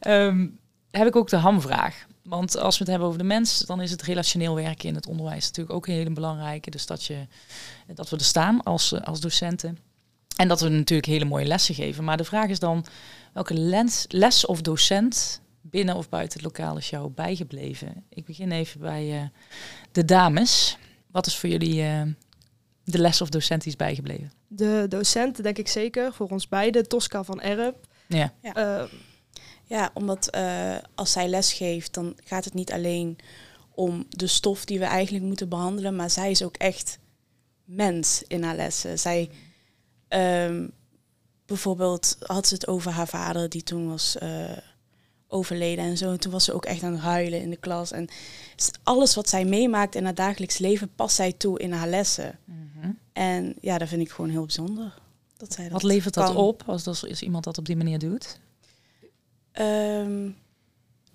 Ehm, 0.00 0.46
heb 0.90 1.06
ik 1.06 1.16
ook 1.16 1.28
de 1.28 1.36
hamvraag. 1.36 2.06
Want 2.28 2.56
als 2.58 2.74
we 2.74 2.80
het 2.80 2.88
hebben 2.88 3.08
over 3.08 3.20
de 3.20 3.26
mens, 3.26 3.58
dan 3.58 3.80
is 3.80 3.90
het 3.90 4.02
relationeel 4.02 4.54
werken 4.54 4.88
in 4.88 4.94
het 4.94 5.06
onderwijs 5.06 5.46
natuurlijk 5.46 5.76
ook 5.76 5.86
een 5.86 5.94
hele 5.94 6.12
belangrijke. 6.12 6.70
Dus 6.70 6.86
dat, 6.86 7.04
je, 7.04 7.26
dat 7.94 8.10
we 8.10 8.16
er 8.16 8.24
staan 8.24 8.62
als, 8.62 9.02
als 9.02 9.20
docenten. 9.20 9.78
En 10.36 10.48
dat 10.48 10.60
we 10.60 10.68
natuurlijk 10.68 11.08
hele 11.08 11.24
mooie 11.24 11.44
lessen 11.44 11.74
geven. 11.74 12.04
Maar 12.04 12.16
de 12.16 12.24
vraag 12.24 12.48
is 12.48 12.58
dan, 12.58 12.86
welke 13.32 13.54
lens, 13.54 14.04
les 14.08 14.46
of 14.46 14.60
docent 14.60 15.40
binnen 15.60 15.94
of 15.94 16.08
buiten 16.08 16.38
het 16.40 16.46
lokaal 16.46 16.76
is 16.76 16.90
jou 16.90 17.10
bijgebleven? 17.10 18.04
Ik 18.08 18.24
begin 18.24 18.52
even 18.52 18.80
bij 18.80 19.20
eh, 19.20 19.28
de 19.92 20.04
dames. 20.04 20.78
Wat 21.10 21.26
is 21.26 21.36
voor 21.36 21.48
jullie 21.48 21.82
eh, 21.82 22.02
de 22.84 22.98
les 22.98 23.20
of 23.20 23.28
docent 23.28 23.62
die 23.62 23.70
is 23.70 23.76
bijgebleven? 23.76 24.32
De 24.48 24.86
docent, 24.88 25.42
denk 25.42 25.58
ik 25.58 25.68
zeker, 25.68 26.12
voor 26.12 26.28
ons 26.28 26.48
beiden, 26.48 26.88
Tosca 26.88 27.24
van 27.24 27.40
Erp. 27.40 27.86
Ja, 28.06 28.32
Eh, 28.42 28.82
Ja, 29.68 29.90
omdat 29.94 30.30
eh, 30.30 30.76
als 30.94 31.12
zij 31.12 31.28
les 31.28 31.52
geeft, 31.52 31.94
dan 31.94 32.16
gaat 32.24 32.44
het 32.44 32.54
niet 32.54 32.72
alleen 32.72 33.18
om 33.74 34.06
de 34.08 34.26
stof 34.26 34.64
die 34.64 34.78
we 34.78 34.84
eigenlijk 34.84 35.24
moeten 35.24 35.48
behandelen, 35.48 35.96
maar 35.96 36.10
zij 36.10 36.30
is 36.30 36.42
ook 36.42 36.56
echt 36.56 36.98
mens 37.64 38.22
in 38.26 38.42
haar 38.42 38.56
lessen. 38.56 38.98
Zij, 38.98 39.30
ehm, 40.08 40.66
bijvoorbeeld 41.46 42.16
had 42.20 42.46
ze 42.46 42.54
het 42.54 42.66
over 42.66 42.90
haar 42.90 43.08
vader 43.08 43.48
die 43.48 43.62
toen 43.62 43.88
was 43.88 44.18
eh, 44.18 44.56
overleden 45.28 45.84
en 45.84 45.96
zo. 45.96 46.10
En 46.10 46.20
toen 46.20 46.32
was 46.32 46.44
ze 46.44 46.52
ook 46.52 46.64
echt 46.64 46.82
aan 46.82 46.92
het 46.92 47.00
huilen 47.00 47.40
in 47.40 47.50
de 47.50 47.56
klas. 47.56 47.92
En 47.92 48.08
alles 48.82 49.14
wat 49.14 49.28
zij 49.28 49.44
meemaakt 49.44 49.94
in 49.94 50.04
haar 50.04 50.14
dagelijks 50.14 50.58
leven 50.58 50.94
past 50.94 51.16
zij 51.16 51.32
toe 51.32 51.58
in 51.58 51.72
haar 51.72 51.88
lessen. 51.88 52.38
Mhm. 52.44 52.90
En 53.12 53.54
ja, 53.60 53.78
dat 53.78 53.88
vind 53.88 54.00
ik 54.02 54.10
gewoon 54.10 54.30
heel 54.30 54.44
bijzonder. 54.44 54.94
Dat 55.36 55.52
zij 55.52 55.64
dat 55.64 55.72
Wat 55.72 55.82
levert 55.82 56.14
dat 56.14 56.26
kan. 56.26 56.36
op 56.36 56.62
als, 56.66 56.86
als, 56.86 57.08
als 57.08 57.22
iemand 57.22 57.44
dat 57.44 57.58
op 57.58 57.64
die 57.66 57.76
manier 57.76 57.98
doet? 57.98 58.38
Ehm, 59.56 60.26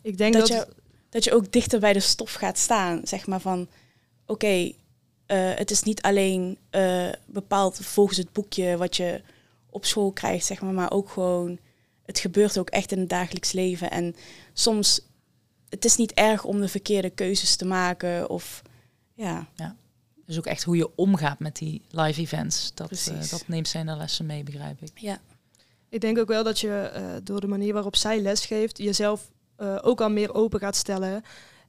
Ik 0.02 0.18
denk 0.18 0.34
dat, 0.34 0.48
dat, 0.48 0.58
je, 0.58 0.68
dat 1.10 1.24
je 1.24 1.34
ook 1.34 1.52
dichter 1.52 1.80
bij 1.80 1.94
de 1.94 2.00
stof 2.00 2.34
gaat 2.34 2.58
staan. 2.58 3.02
Zeg 3.04 3.28
maar 3.28 3.40
van, 3.40 3.68
oké, 4.26 4.72
eh, 5.26 5.54
het 5.56 5.72
is 5.72 5.84
niet 5.84 6.02
alleen 6.02 6.58
eh, 6.70 7.10
bepaald 7.26 7.78
volgens 7.86 8.18
het 8.18 8.32
boekje 8.34 8.78
wat 8.78 8.96
je 8.98 9.22
op 9.70 9.86
school 9.86 10.12
krijgt, 10.12 10.46
zeg 10.46 10.62
maar, 10.62 10.74
maar 10.74 10.92
ook 10.92 11.10
gewoon, 11.10 11.60
het 12.06 12.20
gebeurt 12.20 12.58
ook 12.58 12.70
echt 12.70 12.92
in 12.92 13.00
het 13.00 13.10
dagelijks 13.10 13.52
leven. 13.52 13.92
En 13.92 14.16
soms, 14.54 15.02
het 15.70 15.86
is 15.86 15.96
niet 15.96 16.12
erg 16.12 16.44
om 16.44 16.62
de 16.62 16.68
verkeerde 16.68 17.10
keuzes 17.10 17.56
te 17.56 17.66
maken 17.66 18.30
of, 18.30 18.62
ja, 19.14 19.48
Dus 20.26 20.38
ook 20.38 20.46
echt 20.46 20.64
hoe 20.64 20.76
je 20.78 20.96
omgaat 20.96 21.40
met 21.40 21.56
die 21.56 21.82
live 21.90 22.22
events. 22.22 22.72
Dat, 22.74 22.92
eh, 22.92 23.30
dat 23.30 23.44
neemt 23.48 23.68
zij 23.68 23.82
in 23.82 23.88
de 23.88 23.96
lessen 23.96 24.26
mee, 24.26 24.44
begrijp 24.44 24.82
ik. 24.82 24.92
ja. 25.00 25.20
Ik 25.92 26.02
denk 26.02 26.18
ook 26.18 26.28
wel 26.28 26.44
dat 26.44 26.60
je 26.60 26.74
eh, 26.74 27.04
door 27.24 27.42
de 27.42 27.48
manier 27.48 27.74
waarop 27.74 27.96
zij 27.96 28.22
les 28.22 28.46
geeft, 28.46 28.78
jezelf 28.78 29.32
eh, 29.56 29.78
ook 29.82 30.02
al 30.02 30.10
meer 30.10 30.34
open 30.34 30.60
gaat 30.60 30.76
stellen. 30.76 31.24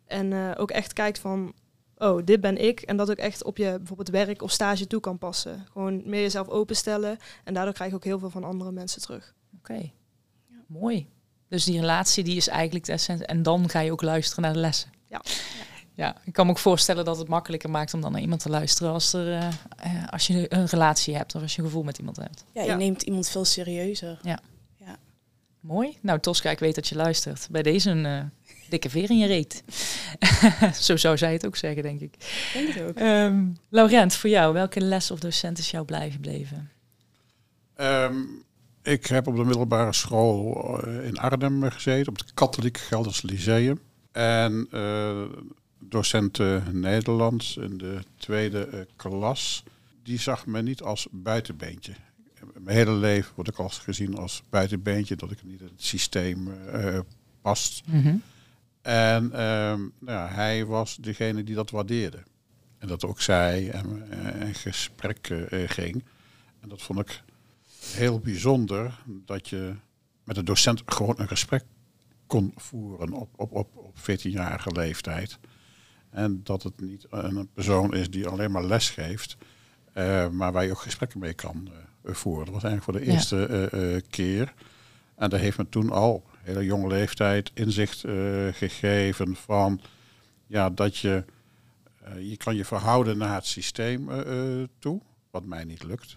En 0.06 0.32
eh, 0.32 0.50
ook 0.56 0.70
echt 0.70 0.92
kijkt 0.92 1.18
van, 1.18 1.52
oh, 1.96 2.24
dit 2.24 2.40
ben 2.40 2.56
ik. 2.56 2.80
En 2.80 2.96
dat 2.96 3.10
ook 3.10 3.16
echt 3.16 3.44
op 3.44 3.56
je 3.56 3.74
bijvoorbeeld 3.76 4.08
werk 4.08 4.42
of 4.42 4.50
stage 4.50 4.86
toe 4.86 5.00
kan 5.00 5.18
passen. 5.18 5.66
Gewoon 5.72 6.02
meer 6.04 6.20
jezelf 6.20 6.48
openstellen. 6.48 7.18
En 7.44 7.54
daardoor 7.54 7.74
krijg 7.74 7.90
je 7.90 7.96
ook 7.96 8.04
heel 8.04 8.18
veel 8.18 8.30
van 8.30 8.44
andere 8.44 8.72
mensen 8.72 9.02
terug. 9.02 9.34
Oké, 9.58 9.90
mooi. 10.66 11.08
Dus 11.48 11.64
die 11.64 11.80
relatie 11.80 12.24
die 12.24 12.36
is 12.36 12.48
eigenlijk 12.48 12.84
de 12.84 12.92
essentie. 12.92 13.26
En 13.26 13.42
dan 13.42 13.68
ga 13.68 13.80
je 13.80 13.92
ook 13.92 14.02
luisteren 14.02 14.44
naar 14.44 14.52
de 14.52 14.58
lessen. 14.58 14.90
Ja. 15.06 15.20
Ja, 15.24 15.64
ik 16.24 16.32
kan 16.32 16.46
me 16.46 16.52
ook 16.52 16.58
voorstellen 16.58 17.04
dat 17.04 17.18
het 17.18 17.28
makkelijker 17.28 17.70
maakt 17.70 17.94
om 17.94 18.00
dan 18.00 18.12
naar 18.12 18.20
iemand 18.20 18.40
te 18.42 18.48
luisteren 18.48 18.92
als, 18.92 19.12
er, 19.12 19.32
eh, 19.32 19.46
eh, 19.76 20.08
als 20.08 20.26
je 20.26 20.54
een 20.54 20.66
relatie 20.66 21.16
hebt 21.16 21.34
of 21.34 21.42
als 21.42 21.54
je 21.54 21.58
een 21.60 21.66
gevoel 21.66 21.82
met 21.82 21.98
iemand 21.98 22.16
hebt. 22.16 22.44
ja, 22.52 22.62
je 22.62 22.68
Ja. 22.68 22.76
neemt 22.76 23.02
iemand 23.02 23.28
veel 23.28 23.44
serieuzer. 23.44 24.20
Mooi. 25.60 25.96
Nou, 26.00 26.20
Tosca, 26.20 26.50
ik 26.50 26.58
weet 26.58 26.74
dat 26.74 26.88
je 26.88 26.94
luistert. 26.96 27.48
Bij 27.50 27.62
deze 27.62 27.90
een 27.90 28.06
eh, 28.06 28.22
dikke 28.68 28.90
veer 28.90 29.10
in 29.10 29.18
je 29.18 29.26
reet. 29.26 29.62
Zo 30.86 30.96
zou 30.96 31.16
zij 31.18 31.32
het 31.32 31.46
ook 31.46 31.56
zeggen, 31.56 31.82
denk 31.82 32.00
ik. 32.00 32.14
Denk 32.52 32.68
het 32.68 32.82
ook. 32.88 32.96
Ehm 32.96 33.44
Laurent, 33.68 34.14
voor 34.14 34.30
jou, 34.30 34.52
welke 34.52 34.80
les 34.80 35.10
of 35.10 35.20
docent 35.20 35.58
is 35.58 35.70
jou 35.70 35.84
blijven 35.84 36.12
gebleven? 36.12 36.70
Ehm, 37.74 38.14
ik 38.82 39.06
heb 39.06 39.26
op 39.26 39.36
de 39.36 39.44
middelbare 39.44 39.92
school 39.92 40.78
in 41.02 41.18
Arnhem 41.18 41.70
gezeten, 41.70 42.08
op 42.12 42.18
het 42.18 42.34
Katholiek 42.34 42.78
Gelders 42.78 43.22
Lyceum. 43.22 43.80
En 44.12 44.66
eh 44.70 45.22
docent 45.88 46.38
eh, 46.38 46.66
Nederlands 46.68 47.56
in 47.56 47.78
de 47.78 47.98
tweede 48.16 48.66
eh, 48.66 48.80
klas, 48.96 49.64
die 50.02 50.18
zag 50.18 50.46
me 50.46 50.62
niet 50.62 50.82
als 50.82 51.08
buitenbeentje. 51.10 51.92
Mijn 52.58 52.76
hele 52.76 52.92
leven 52.92 53.32
word 53.34 53.48
ik 53.48 53.58
al 53.58 53.68
gezien 53.68 54.16
als 54.16 54.42
buitenbeentje, 54.50 55.16
dat 55.16 55.30
ik 55.30 55.44
niet 55.44 55.60
in 55.60 55.66
het 55.66 55.84
systeem 55.84 56.52
eh, 56.52 56.98
past. 57.40 57.82
En 58.82 59.32
ehm, 59.32 59.80
nou 59.98 60.18
ja, 60.18 60.28
hij 60.28 60.64
was 60.66 60.96
degene 60.96 61.44
die 61.44 61.54
dat 61.54 61.70
waardeerde. 61.70 62.22
En 62.78 62.88
dat 62.88 63.04
ook 63.04 63.20
zei 63.20 63.68
en 63.68 64.10
eh, 64.10 64.46
in 64.46 64.54
gesprek 64.54 65.28
eh, 65.28 65.68
ging. 65.68 66.04
En 66.60 66.68
dat 66.68 66.82
vond 66.82 66.98
ik 66.98 67.22
heel 67.92 68.18
bijzonder 68.18 69.02
dat 69.06 69.48
je 69.48 69.74
met 70.24 70.36
een 70.36 70.44
docent 70.44 70.82
gewoon 70.86 71.14
een 71.18 71.28
gesprek 71.28 71.64
kon 72.26 72.52
voeren 72.56 73.12
op, 73.12 73.28
op, 73.36 73.52
op, 73.52 73.76
op 73.76 73.96
14-jarige 73.98 74.72
leeftijd. 74.72 75.38
En 76.12 76.40
dat 76.44 76.62
het 76.62 76.80
niet 76.80 77.06
een 77.10 77.48
persoon 77.52 77.94
is 77.94 78.10
die 78.10 78.26
alleen 78.28 78.50
maar 78.50 78.64
les 78.64 78.90
geeft, 78.90 79.36
eh, 79.92 80.28
maar 80.28 80.52
waar 80.52 80.64
je 80.64 80.70
ook 80.70 80.80
gesprekken 80.80 81.18
mee 81.20 81.34
kan 81.34 81.70
eh, 82.02 82.14
voeren. 82.14 82.44
Dat 82.44 82.54
was 82.54 82.62
eigenlijk 82.64 82.84
voor 82.84 83.06
de 83.06 83.10
Ja. 83.10 83.12
eerste 83.12 83.46
eh, 83.46 84.10
keer. 84.10 84.54
En 85.14 85.30
dat 85.30 85.40
heeft 85.40 85.58
me 85.58 85.68
toen 85.68 85.90
al, 85.90 86.24
hele 86.38 86.64
jonge 86.64 86.88
leeftijd, 86.88 87.50
inzicht 87.54 88.00
gegeven 88.52 89.36
van 89.36 89.80
ja, 90.46 90.70
dat 90.70 90.96
je, 90.96 91.24
je 92.18 92.36
kan 92.36 92.56
je 92.56 92.64
verhouden 92.64 93.18
naar 93.18 93.34
het 93.34 93.46
systeem 93.46 94.08
toe, 94.78 95.00
wat 95.30 95.44
mij 95.44 95.64
niet 95.64 95.82
lukt. 95.82 96.16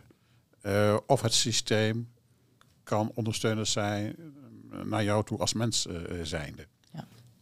Of 1.08 1.22
het 1.22 1.34
systeem 1.34 2.10
kan 2.84 3.12
ondersteunend 3.14 3.68
zijn 3.68 4.16
naar 4.84 5.04
jou 5.04 5.24
toe 5.25 5.40
als 5.40 5.54
mens 5.54 5.88
zijnde. 6.24 6.68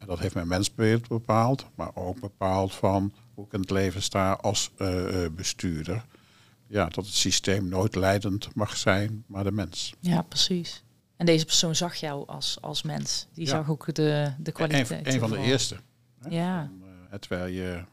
En 0.03 0.09
dat 0.09 0.19
heeft 0.19 0.33
mijn 0.35 0.47
mensbeeld 0.47 1.07
bepaald, 1.07 1.65
maar 1.75 1.91
ook 1.95 2.19
bepaald 2.19 2.73
van 2.73 3.13
hoe 3.33 3.45
ik 3.45 3.53
in 3.53 3.59
het 3.59 3.69
leven 3.69 4.01
sta 4.01 4.31
als 4.31 4.71
eh, 4.77 5.25
eh, 5.25 5.31
bestuurder. 5.31 6.05
Ja, 6.67 6.85
dat 6.85 7.05
het 7.05 7.13
systeem 7.13 7.67
nooit 7.69 7.95
leidend 7.95 8.55
mag 8.55 8.77
zijn, 8.77 9.23
maar 9.27 9.43
de 9.43 9.51
mens. 9.51 9.93
Ja, 9.99 10.21
precies. 10.21 10.83
En 11.17 11.25
deze 11.25 11.45
persoon 11.45 11.75
zag 11.75 11.95
jou 11.95 12.27
als, 12.27 12.57
als 12.61 12.81
mens. 12.83 13.27
Die 13.33 13.45
Ja. 13.45 13.49
zag 13.51 13.69
ook 13.69 13.85
de, 13.85 13.93
de 13.93 14.33
Een, 14.43 14.53
kwaliteit. 14.53 15.07
een 15.07 15.19
van 15.19 15.29
de 15.29 15.37
eerste. 15.37 15.75
hè. 16.19 16.29
Ja. 16.29 16.59
En, 16.61 16.81
eh, 17.11 17.19
terwijl 17.19 17.45
je 17.53 17.83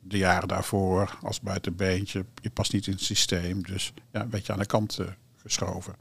de 0.00 0.18
jaren 0.18 0.48
daarvoor 0.48 1.18
als 1.22 1.40
buitenbeentje, 1.40 2.24
je 2.42 2.50
past 2.50 2.72
niet 2.72 2.86
in 2.86 2.92
het 2.92 3.02
systeem, 3.02 3.62
dus 3.62 3.92
ja, 4.12 4.20
een 4.20 4.28
beetje 4.28 4.52
aan 4.52 4.58
de 4.58 4.66
kant 4.66 4.98
geschoven. 5.36 5.94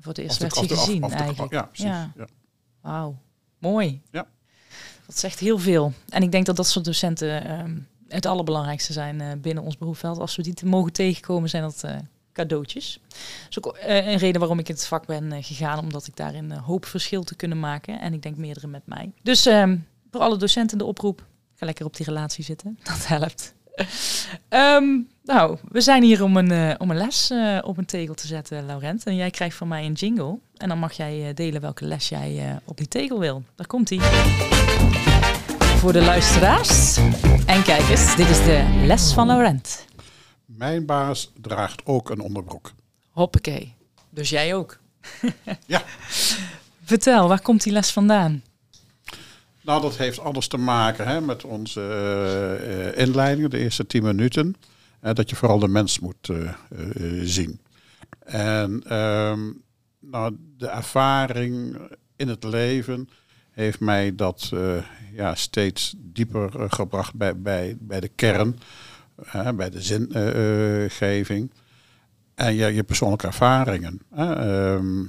Voor 0.00 0.12
het 0.12 0.18
eerst 0.18 0.38
werd 0.38 0.54
je 0.60 0.68
gezien 0.76 1.02
eigenlijk. 1.02 1.52
Ja, 1.52 1.62
precies. 1.62 1.84
Ja. 1.86 2.12
Ja. 2.16 2.26
Wauw, 2.80 3.18
mooi. 3.58 4.02
Ja. 4.10 4.26
Dat 5.06 5.18
zegt 5.18 5.38
heel 5.38 5.58
veel. 5.58 5.92
En 6.08 6.22
ik 6.22 6.32
denk 6.32 6.46
dat 6.46 6.56
dat 6.56 6.66
soort 6.66 6.84
docenten 6.84 7.44
ehm, 7.44 7.76
het 8.08 8.26
allerbelangrijkste 8.26 8.92
zijn 8.92 9.20
eh, 9.20 9.28
binnen 9.38 9.64
ons 9.64 9.78
beroepveld. 9.78 10.18
Als 10.18 10.36
we 10.36 10.42
die 10.42 10.54
te 10.54 10.66
mogen 10.66 10.92
tegenkomen, 10.92 11.48
zijn 11.48 11.62
dat 11.62 11.82
eh, 11.84 11.96
cadeautjes. 12.32 13.00
Dat 13.08 13.48
is 13.50 13.58
ook 13.62 13.76
eh, 13.76 14.06
een 14.06 14.18
reden 14.18 14.40
waarom 14.40 14.58
ik 14.58 14.68
in 14.68 14.74
het 14.74 14.86
vak 14.86 15.06
ben 15.06 15.42
gegaan, 15.42 15.78
omdat 15.78 16.06
ik 16.06 16.16
daarin 16.16 16.52
hoop 16.52 16.86
verschil 16.86 17.24
te 17.24 17.34
kunnen 17.34 17.60
maken. 17.60 18.00
En 18.00 18.12
ik 18.12 18.22
denk 18.22 18.36
meerdere 18.36 18.66
met 18.66 18.86
mij. 18.86 19.12
Dus 19.22 19.46
ehm, 19.46 19.76
voor 20.10 20.20
alle 20.20 20.36
docenten 20.36 20.78
de 20.78 20.84
oproep, 20.84 21.26
ga 21.54 21.66
lekker 21.66 21.84
op 21.84 21.96
die 21.96 22.06
relatie 22.06 22.44
zitten. 22.44 22.78
Dat 22.82 23.06
helpt. 23.06 23.54
Ehm, 24.48 24.98
nou, 25.24 25.58
we 25.68 25.80
zijn 25.80 26.02
hier 26.02 26.22
om 26.22 26.36
een, 26.36 26.50
eh, 26.50 26.74
om 26.78 26.90
een 26.90 26.96
les 26.96 27.30
eh, 27.30 27.58
op 27.62 27.78
een 27.78 27.86
tegel 27.86 28.14
te 28.14 28.26
zetten, 28.26 28.66
Laurent. 28.66 29.04
En 29.04 29.16
jij 29.16 29.30
krijgt 29.30 29.56
van 29.56 29.68
mij 29.68 29.84
een 29.84 29.92
jingle. 29.92 30.38
En 30.56 30.68
dan 30.68 30.78
mag 30.78 30.92
jij 30.92 31.28
eh, 31.28 31.34
delen 31.34 31.60
welke 31.60 31.84
les 31.84 32.08
jij 32.08 32.60
op 32.64 32.76
die 32.76 32.88
tegel 32.88 33.18
wil. 33.18 33.42
Daar 33.54 33.66
komt 33.66 33.90
ie. 33.90 34.00
Voor 35.76 35.92
de 35.92 36.02
luisteraars 36.02 36.96
en 37.46 37.62
kijkers, 37.62 38.16
dit 38.16 38.28
is 38.28 38.44
de 38.44 38.82
les 38.86 39.12
van 39.12 39.26
Laurent. 39.26 39.86
Mijn 40.44 40.86
baas 40.86 41.32
draagt 41.40 41.86
ook 41.86 42.10
een 42.10 42.20
onderbroek. 42.20 42.72
Hoppakee. 43.10 43.74
Dus 44.10 44.30
jij 44.30 44.54
ook. 44.54 44.78
Ja. 45.66 45.82
Vertel, 46.84 47.28
waar 47.28 47.40
komt 47.40 47.62
die 47.62 47.72
les 47.72 47.90
vandaan? 47.90 48.42
Nou, 49.60 49.82
dat 49.82 49.96
heeft 49.96 50.18
alles 50.18 50.48
te 50.48 50.56
maken 50.56 51.06
hè, 51.06 51.20
met 51.20 51.44
onze 51.44 52.92
inleiding, 52.96 53.50
de 53.50 53.58
eerste 53.58 53.86
tien 53.86 54.02
minuten. 54.02 54.56
Dat 55.12 55.30
je 55.30 55.36
vooral 55.36 55.58
de 55.58 55.68
mens 55.68 55.98
moet 55.98 56.28
eh, 56.28 56.48
eh, 56.48 56.54
zien. 57.22 57.60
En 58.24 58.82
ehm, 58.86 59.50
nou, 60.00 60.36
de 60.56 60.68
ervaring 60.68 61.76
in 62.16 62.28
het 62.28 62.44
leven 62.44 63.08
heeft 63.50 63.80
mij 63.80 64.14
dat 64.14 64.50
eh, 64.54 64.76
ja, 65.12 65.34
steeds 65.34 65.94
dieper 65.98 66.60
eh, 66.60 66.64
gebracht 66.68 67.14
bij, 67.14 67.36
bij, 67.40 67.76
bij 67.80 68.00
de 68.00 68.08
kern, 68.08 68.58
bij 69.54 69.70
de 69.70 69.80
zingeving. 69.80 71.50
en 72.34 72.54
je, 72.54 72.74
je 72.74 72.82
persoonlijke 72.84 73.26
ervaringen. 73.26 74.00
Ehm, 74.14 75.02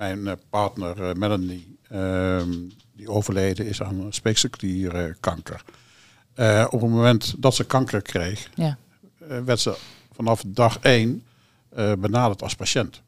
mijn 0.00 0.26
eh, 0.26 0.32
partner 0.50 1.08
eh, 1.08 1.14
Melanie, 1.14 1.78
ehm, 1.88 2.50
die 2.92 3.08
overleden 3.08 3.66
is 3.66 3.82
aan 3.82 4.06
speekselklierkanker. 4.10 5.62
Eh, 6.34 6.66
op 6.70 6.80
het 6.80 6.90
moment 6.90 7.34
dat 7.38 7.54
ze 7.54 7.64
kanker 7.64 8.02
kreeg, 8.02 8.50
Ja. 8.54 8.78
Eh, 9.30 9.38
werd 9.44 9.60
ze 9.60 9.76
vanaf 10.12 10.42
dag 10.46 10.78
één 10.78 11.24
eh, 11.68 11.92
benaderd 11.98 12.42
als 12.42 12.54
patiënt. 12.54 13.02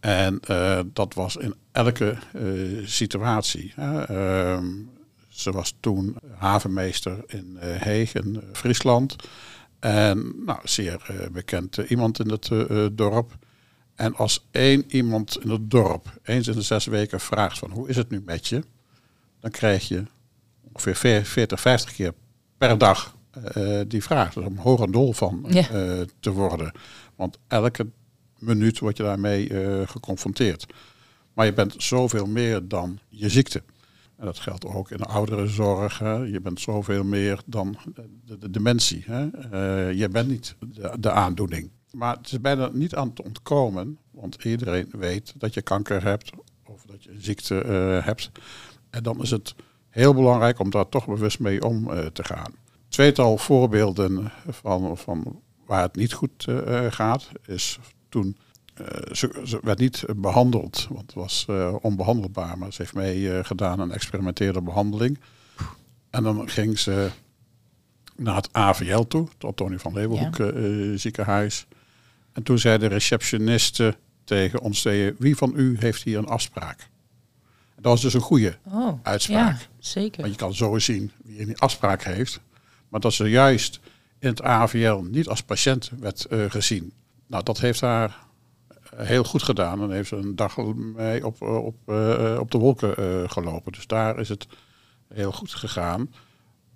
En 0.00 0.40
eh, 0.40 0.80
dat 0.92 1.14
was 1.14 1.36
in 1.36 1.54
elke 1.72 2.16
situatie. 2.84 3.72
Ehm, 3.76 4.66
ze 5.28 5.52
was 5.52 5.74
toen 5.80 6.16
havenmeester 6.36 7.24
in 7.26 7.56
Heeg 7.60 8.14
in 8.14 8.42
Friesland. 8.52 9.16
En 9.78 10.32
nou, 10.44 10.58
zeer 10.64 11.28
bekend 11.32 11.76
iemand 11.76 12.18
in 12.18 12.30
het 12.30 12.50
dorp. 12.92 13.36
En 13.94 14.14
als 14.14 14.46
één 14.50 14.84
iemand 14.88 15.38
in 15.42 15.50
het 15.50 15.70
dorp 15.70 16.18
eens 16.22 16.48
in 16.48 16.54
de 16.54 16.62
zes 16.62 16.84
weken 16.84 17.20
vraagt 17.20 17.58
van 17.58 17.70
hoe 17.70 17.88
is 17.88 17.96
het 17.96 18.10
nu 18.10 18.22
met 18.24 18.46
je, 18.46 18.62
dan 19.40 19.50
krijg 19.50 19.88
je 19.88 20.04
ongeveer 20.72 21.24
40, 21.24 21.60
50 21.60 21.92
keer 21.92 22.12
per 22.58 22.78
dag 22.78 23.15
uh, 23.56 23.80
die 23.88 24.02
vraag. 24.02 24.32
Dus 24.32 24.44
om 24.44 24.56
hoog 24.56 24.80
en 24.80 24.90
dol 24.90 25.12
van 25.12 25.44
ja. 25.48 25.70
uh, 25.72 26.00
te 26.20 26.30
worden. 26.30 26.72
Want 27.14 27.38
elke 27.46 27.86
minuut 28.38 28.78
word 28.78 28.96
je 28.96 29.02
daarmee 29.02 29.48
uh, 29.48 29.82
geconfronteerd. 29.86 30.66
Maar 31.32 31.46
je 31.46 31.52
bent 31.52 31.74
zoveel 31.78 32.26
meer 32.26 32.68
dan 32.68 32.98
je 33.08 33.28
ziekte. 33.28 33.62
En 34.16 34.24
dat 34.24 34.38
geldt 34.38 34.64
ook 34.64 34.90
in 34.90 34.96
de 34.96 35.04
ouderenzorg. 35.04 35.98
Hè. 35.98 36.14
Je 36.14 36.40
bent 36.40 36.60
zoveel 36.60 37.04
meer 37.04 37.40
dan 37.46 37.76
de, 38.24 38.38
de 38.38 38.50
dementie. 38.50 39.04
Hè. 39.06 39.22
je 39.90 40.08
bent 40.08 40.28
niet 40.28 40.54
de, 40.60 40.96
de 41.00 41.10
aandoening. 41.10 41.70
Maar 41.96 42.16
het 42.16 42.32
is 42.32 42.40
bijna 42.40 42.70
niet 42.72 42.94
aan 42.94 43.12
te 43.12 43.24
ontkomen, 43.24 43.98
want 44.10 44.44
iedereen 44.44 44.88
weet 44.90 45.32
dat 45.36 45.54
je 45.54 45.62
kanker 45.62 46.02
hebt 46.02 46.30
of 46.64 46.82
dat 46.82 47.04
je 47.04 47.10
een 47.10 47.22
ziekte 47.22 47.64
uh, 47.64 48.04
hebt. 48.04 48.30
En 48.90 49.02
dan 49.02 49.22
is 49.22 49.30
het 49.30 49.54
heel 49.88 50.14
belangrijk 50.14 50.58
om 50.58 50.70
daar 50.70 50.88
toch 50.88 51.06
bewust 51.06 51.38
mee 51.38 51.64
om 51.64 51.90
uh, 51.90 52.06
te 52.06 52.24
gaan. 52.24 52.52
Tweetal 52.88 53.38
voorbeelden 53.38 54.32
van, 54.48 54.96
van 54.96 55.42
waar 55.66 55.82
het 55.82 55.96
niet 55.96 56.12
goed 56.12 56.46
uh, 56.48 56.86
gaat, 56.90 57.28
is 57.46 57.78
toen 58.08 58.36
ze, 59.12 59.42
ze, 59.44 59.58
werd 59.62 59.78
niet 59.78 60.04
behandeld, 60.16 60.86
want 60.90 61.02
het 61.02 61.14
was 61.14 61.46
onbehandelbaar, 61.80 62.58
maar 62.58 62.72
ze 62.72 62.82
heeft 62.82 62.94
mee 62.94 63.44
gedaan 63.44 63.80
een 63.80 63.90
experimentele 63.90 64.62
behandeling. 64.62 65.18
En 66.10 66.22
dan 66.22 66.48
ging 66.48 66.78
ze 66.78 67.10
naar 68.16 68.34
het 68.34 68.48
AVL 68.52 69.02
toe, 69.02 69.28
het 69.34 69.44
Antonie 69.44 69.78
van 69.78 69.92
Leeuwenhoek 69.92 70.36
ja. 70.36 70.96
ziekenhuis. 70.96 71.66
En 72.32 72.42
toen 72.42 72.58
zei 72.58 72.78
de 72.78 72.86
receptioniste 72.86 73.96
tegen 74.24 74.60
ons, 74.60 74.82
wie 75.18 75.36
van 75.36 75.52
u 75.56 75.76
heeft 75.78 76.02
hier 76.02 76.18
een 76.18 76.28
afspraak? 76.28 76.88
dat 77.76 77.92
was 77.92 78.00
dus 78.00 78.14
een 78.14 78.20
goede 78.20 78.56
oh, 78.62 78.98
uitspraak. 79.02 79.60
Ja, 79.60 79.66
zeker. 79.78 80.20
Want 80.20 80.32
je 80.32 80.38
kan 80.38 80.54
zo 80.54 80.78
zien 80.78 81.12
wie 81.24 81.40
een 81.40 81.58
afspraak 81.58 82.02
heeft. 82.02 82.40
Maar 82.96 83.04
dat 83.04 83.14
ze 83.14 83.30
juist 83.30 83.80
in 84.18 84.28
het 84.28 84.42
AVL 84.42 85.00
niet 85.00 85.28
als 85.28 85.42
patiënt 85.42 85.90
werd 85.98 86.26
uh, 86.30 86.50
gezien. 86.50 86.92
Nou, 87.26 87.42
dat 87.44 87.58
heeft 87.58 87.80
haar 87.80 88.18
heel 88.94 89.24
goed 89.24 89.42
gedaan. 89.42 89.82
En 89.82 89.90
heeft 89.90 90.08
ze 90.08 90.16
een 90.16 90.36
dag 90.36 90.56
mee 90.96 91.26
op, 91.26 91.42
op, 91.42 91.76
uh, 91.86 92.36
op 92.40 92.50
de 92.50 92.58
wolken 92.58 93.30
gelopen. 93.30 93.72
Dus 93.72 93.86
daar 93.86 94.18
is 94.18 94.28
het 94.28 94.46
heel 95.14 95.32
goed 95.32 95.54
gegaan. 95.54 96.12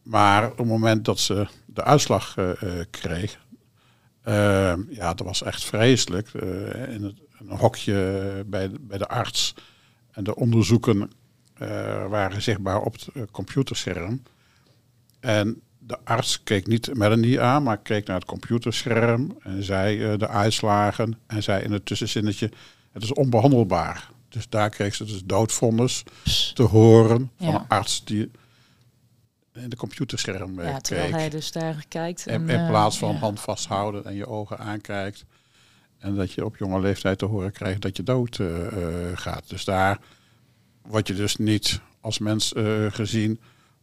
Maar 0.02 0.50
op 0.50 0.58
het 0.58 0.66
moment 0.66 1.04
dat 1.04 1.18
ze 1.18 1.46
de 1.66 1.84
uitslag 1.84 2.36
kreeg, 2.90 3.38
uh, 4.28 4.74
ja, 4.88 5.14
dat 5.14 5.26
was 5.26 5.42
echt 5.42 5.64
vreselijk. 5.64 6.32
In 6.88 7.02
het, 7.02 7.20
een 7.38 7.56
hokje 7.56 8.44
bij, 8.46 8.70
bij 8.80 8.98
de 8.98 9.08
arts. 9.08 9.54
En 10.10 10.24
de 10.24 10.36
onderzoeken 10.36 11.10
waren 12.08 12.42
zichtbaar 12.42 12.80
op 12.80 12.92
het 12.92 13.30
computerscherm. 13.30 14.22
En 15.20 15.62
de 15.90 15.98
arts 16.04 16.42
keek 16.42 16.66
niet 16.66 16.94
Melanie 16.94 17.40
aan, 17.40 17.62
maar 17.62 17.78
keek 17.78 18.06
naar 18.06 18.16
het 18.16 18.24
computerscherm 18.24 19.36
en 19.42 19.62
zei 19.62 20.16
de 20.16 20.28
uitslagen. 20.28 21.18
En 21.26 21.42
zei 21.42 21.62
in 21.64 21.72
het 21.72 21.86
tussenzinnetje, 21.86 22.50
het 22.92 23.02
is 23.02 23.12
onbehandelbaar. 23.12 24.10
Dus 24.28 24.48
daar 24.48 24.70
kreeg 24.70 24.94
ze 24.94 25.04
dus 25.04 25.24
doodvonnis 25.24 26.02
te 26.54 26.62
horen 26.62 27.30
van 27.38 27.54
een 27.54 27.68
arts 27.68 28.04
die 28.04 28.30
in 29.52 29.68
de 29.68 29.76
computerscherm 29.76 30.62
ja, 30.62 30.78
terwijl 30.78 31.12
hij 31.12 31.28
dus 31.28 31.52
daar 31.52 31.84
kijkt. 31.88 32.26
En, 32.26 32.48
in, 32.48 32.66
plaats 32.66 32.98
van 32.98 33.16
hand 33.16 33.40
vasthouden 33.40 34.04
en 34.04 34.14
je 34.14 34.26
ogen 34.26 34.58
aankijkt. 34.58 35.24
En 35.98 36.14
dat 36.14 36.32
je 36.32 36.44
op 36.44 36.56
jonge 36.56 36.80
leeftijd 36.80 37.18
te 37.18 37.24
horen 37.24 37.52
krijgt 37.52 37.82
dat 37.82 37.96
je 37.96 38.02
dood 38.02 38.38
uh, 38.38 38.48
gaat. 39.14 39.48
Dus 39.48 39.64
daar 39.64 39.98
word 40.82 41.08
je 41.08 41.14
dus 41.14 41.36
niet 41.36 41.80
als 42.00 42.18
mens 42.18 42.52
uh, 42.52 42.86
gezien, 42.92 43.40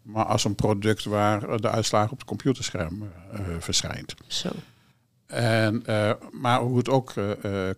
maar 0.07 0.25
als 0.25 0.43
een 0.43 0.55
product 0.55 1.03
waar 1.03 1.61
de 1.61 1.69
uitslag 1.69 2.11
op 2.11 2.17
het 2.17 2.27
computerscherm 2.27 3.11
verschijnt. 3.59 4.13
Zo. 4.27 4.49
En, 5.25 5.83
maar 6.31 6.59
hoe 6.59 6.77
het 6.77 6.89
ook 6.89 7.13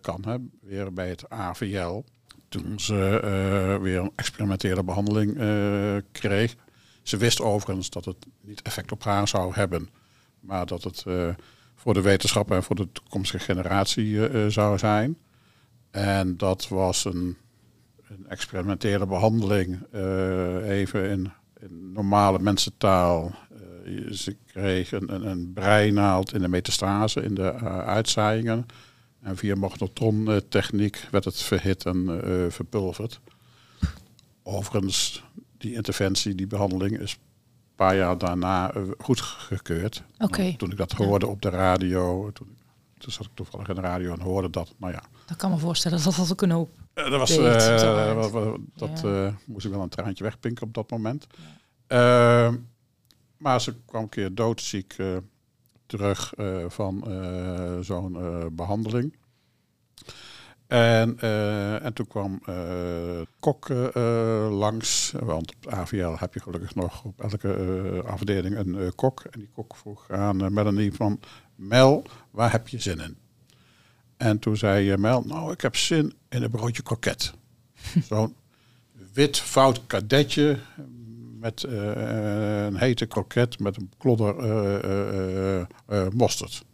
kan, 0.00 0.24
hè, 0.26 0.36
weer 0.60 0.92
bij 0.92 1.08
het 1.08 1.30
AVL, 1.30 2.04
toen 2.48 2.80
ze 2.80 3.78
weer 3.82 3.98
een 3.98 4.12
experimentele 4.14 4.84
behandeling 4.84 5.34
kreeg, 6.12 6.56
ze 7.02 7.16
wist 7.16 7.40
overigens 7.40 7.90
dat 7.90 8.04
het 8.04 8.26
niet 8.40 8.62
effect 8.62 8.92
op 8.92 9.04
haar 9.04 9.28
zou 9.28 9.54
hebben, 9.54 9.88
maar 10.40 10.66
dat 10.66 10.84
het 10.84 11.04
voor 11.80 11.94
de 11.94 12.00
wetenschap 12.00 12.50
en 12.50 12.62
voor 12.62 12.76
de 12.76 12.92
toekomstige 12.92 13.44
generatie 13.44 14.06
uh, 14.06 14.46
zou 14.46 14.78
zijn. 14.78 15.18
En 15.90 16.36
dat 16.36 16.68
was 16.68 17.04
een, 17.04 17.36
een 18.08 18.26
experimentele 18.28 19.06
behandeling, 19.06 19.78
uh, 19.94 20.68
even 20.68 21.10
in, 21.10 21.32
in, 21.60 21.92
normale 21.92 22.38
mensentaal. 22.38 23.34
ze 24.10 24.36
kreeg 24.46 24.92
een, 24.92 25.14
een, 25.14 25.26
een, 25.26 25.52
breinaald 25.52 26.34
in 26.34 26.40
de 26.40 26.48
metastase, 26.48 27.22
in 27.22 27.34
de 27.34 27.52
uitzaaiingen. 27.84 28.66
En 29.20 29.36
via 29.36 29.54
magnetrontechniek 29.54 31.06
werd 31.10 31.24
het 31.24 31.42
verhit 31.42 31.86
en 31.86 32.20
verpulverd. 32.50 33.20
Overigens, 34.42 35.24
die 35.58 35.74
interventie, 35.74 36.34
die 36.34 36.46
behandeling 36.46 36.98
is 36.98 37.12
een 37.12 37.18
paar 37.74 37.96
jaar 37.96 38.18
daarna 38.18 38.76
uh, 38.76 38.82
goedgekeurd. 38.98 40.02
Okay. 40.18 40.54
Toen 40.56 40.70
ik 40.70 40.76
dat 40.76 40.92
hoorde 40.92 41.26
op 41.26 41.42
de 41.42 41.48
radio, 41.48 42.30
toen, 42.32 42.56
toen 42.98 43.12
zat 43.12 43.26
ik 43.26 43.32
toevallig 43.34 43.68
in 43.68 43.74
de 43.74 43.80
radio 43.80 44.12
en 44.12 44.20
hoorde 44.20 44.50
dat. 44.50 44.74
Nou 44.76 44.92
ja. 44.92 45.02
Dat 45.26 45.36
kan 45.36 45.50
me 45.50 45.58
voorstellen 45.58 46.02
dat 46.02 46.14
dat 46.14 46.32
ook 46.32 46.42
een 46.42 46.50
hoop. 46.50 46.70
Uh, 46.76 46.79
dat 46.94 47.18
was, 47.18 47.38
uh, 47.38 48.54
dat 48.76 49.00
ja. 49.00 49.34
moest 49.46 49.66
ik 49.66 49.72
wel 49.72 49.82
een 49.82 49.88
traantje 49.88 50.24
wegpinken 50.24 50.66
op 50.66 50.74
dat 50.74 50.90
moment. 50.90 51.26
Ehm, 51.86 52.56
maar 53.36 53.60
ze 53.60 53.74
kwam 53.84 54.02
een 54.02 54.08
keer 54.08 54.34
doodziek 54.34 54.96
terug 55.86 56.32
van 56.68 57.04
zo'n 57.80 58.18
behandeling. 58.52 59.18
En, 60.70 61.16
uh, 61.22 61.84
en 61.84 61.92
toen 61.92 62.06
kwam 62.06 62.40
uh, 62.48 63.20
Kok 63.40 63.68
uh, 63.68 64.48
langs, 64.50 65.12
want 65.18 65.54
op 65.54 65.72
AVL 65.72 66.16
heb 66.16 66.34
je 66.34 66.40
gelukkig 66.40 66.74
nog 66.74 67.04
op 67.04 67.20
elke 67.20 68.02
afdeling 68.06 68.56
een 68.56 68.94
kok. 68.94 69.20
En 69.30 69.38
die 69.38 69.48
kok 69.54 69.76
vroeg 69.76 70.10
aan 70.10 70.52
Melanie 70.52 70.92
van, 70.92 71.20
Mel, 71.54 72.04
waar 72.30 72.52
heb 72.52 72.68
je 72.68 72.78
zin 72.78 73.00
in? 73.00 73.16
En 74.20 74.38
toen 74.38 74.56
zei 74.56 74.96
Mel, 74.96 75.22
nou 75.26 75.52
ik 75.52 75.60
heb 75.60 75.76
zin 75.76 76.12
in 76.28 76.42
een 76.42 76.50
broodje 76.50 76.82
kroket. 76.82 77.32
Zo'n 78.08 78.36
wit 79.12 79.38
fout 79.38 79.86
kadetje 79.86 80.58
met 81.38 81.62
een 81.62 82.76
hete 82.76 83.06
kroket 83.06 83.58
met 83.58 83.76
een 83.76 83.92
klodder 83.98 84.34
mosterd. 86.12 86.64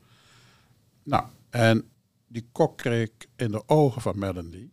Nou, 1.03 1.25
en 1.51 1.89
die 2.27 2.49
kok 2.53 2.77
kreeg 2.77 3.11
in 3.37 3.51
de 3.51 3.69
ogen 3.69 4.03
van 4.03 4.19
Melanie. 4.19 4.73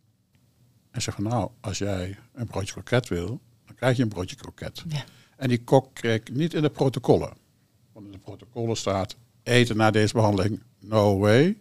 En 0.92 1.02
zei 1.02 1.16
van 1.16 1.26
nou, 1.26 1.50
als 1.60 1.78
jij 1.78 2.18
een 2.34 2.48
broodje 2.48 2.74
kroket 2.74 3.08
wil, 3.08 3.42
dan 3.66 3.76
krijg 3.76 3.98
je 3.98 4.04
een 4.04 4.10
broodje 4.10 4.36
kroket. 4.36 4.84
Ja. 4.88 5.04
En 5.38 5.48
die 5.48 5.64
kok 5.64 5.94
kreeg 5.94 6.22
niet 6.32 6.54
in 6.54 6.62
de 6.62 6.70
protocollen. 6.70 7.34
Want 7.92 8.06
in 8.06 8.12
de 8.12 8.18
protocollen 8.18 8.78
staat 8.78 9.16
eten 9.44 9.78
na 9.78 9.92
deze 9.92 10.14
behandeling, 10.14 10.64
no 10.80 11.18
way. 11.18 11.58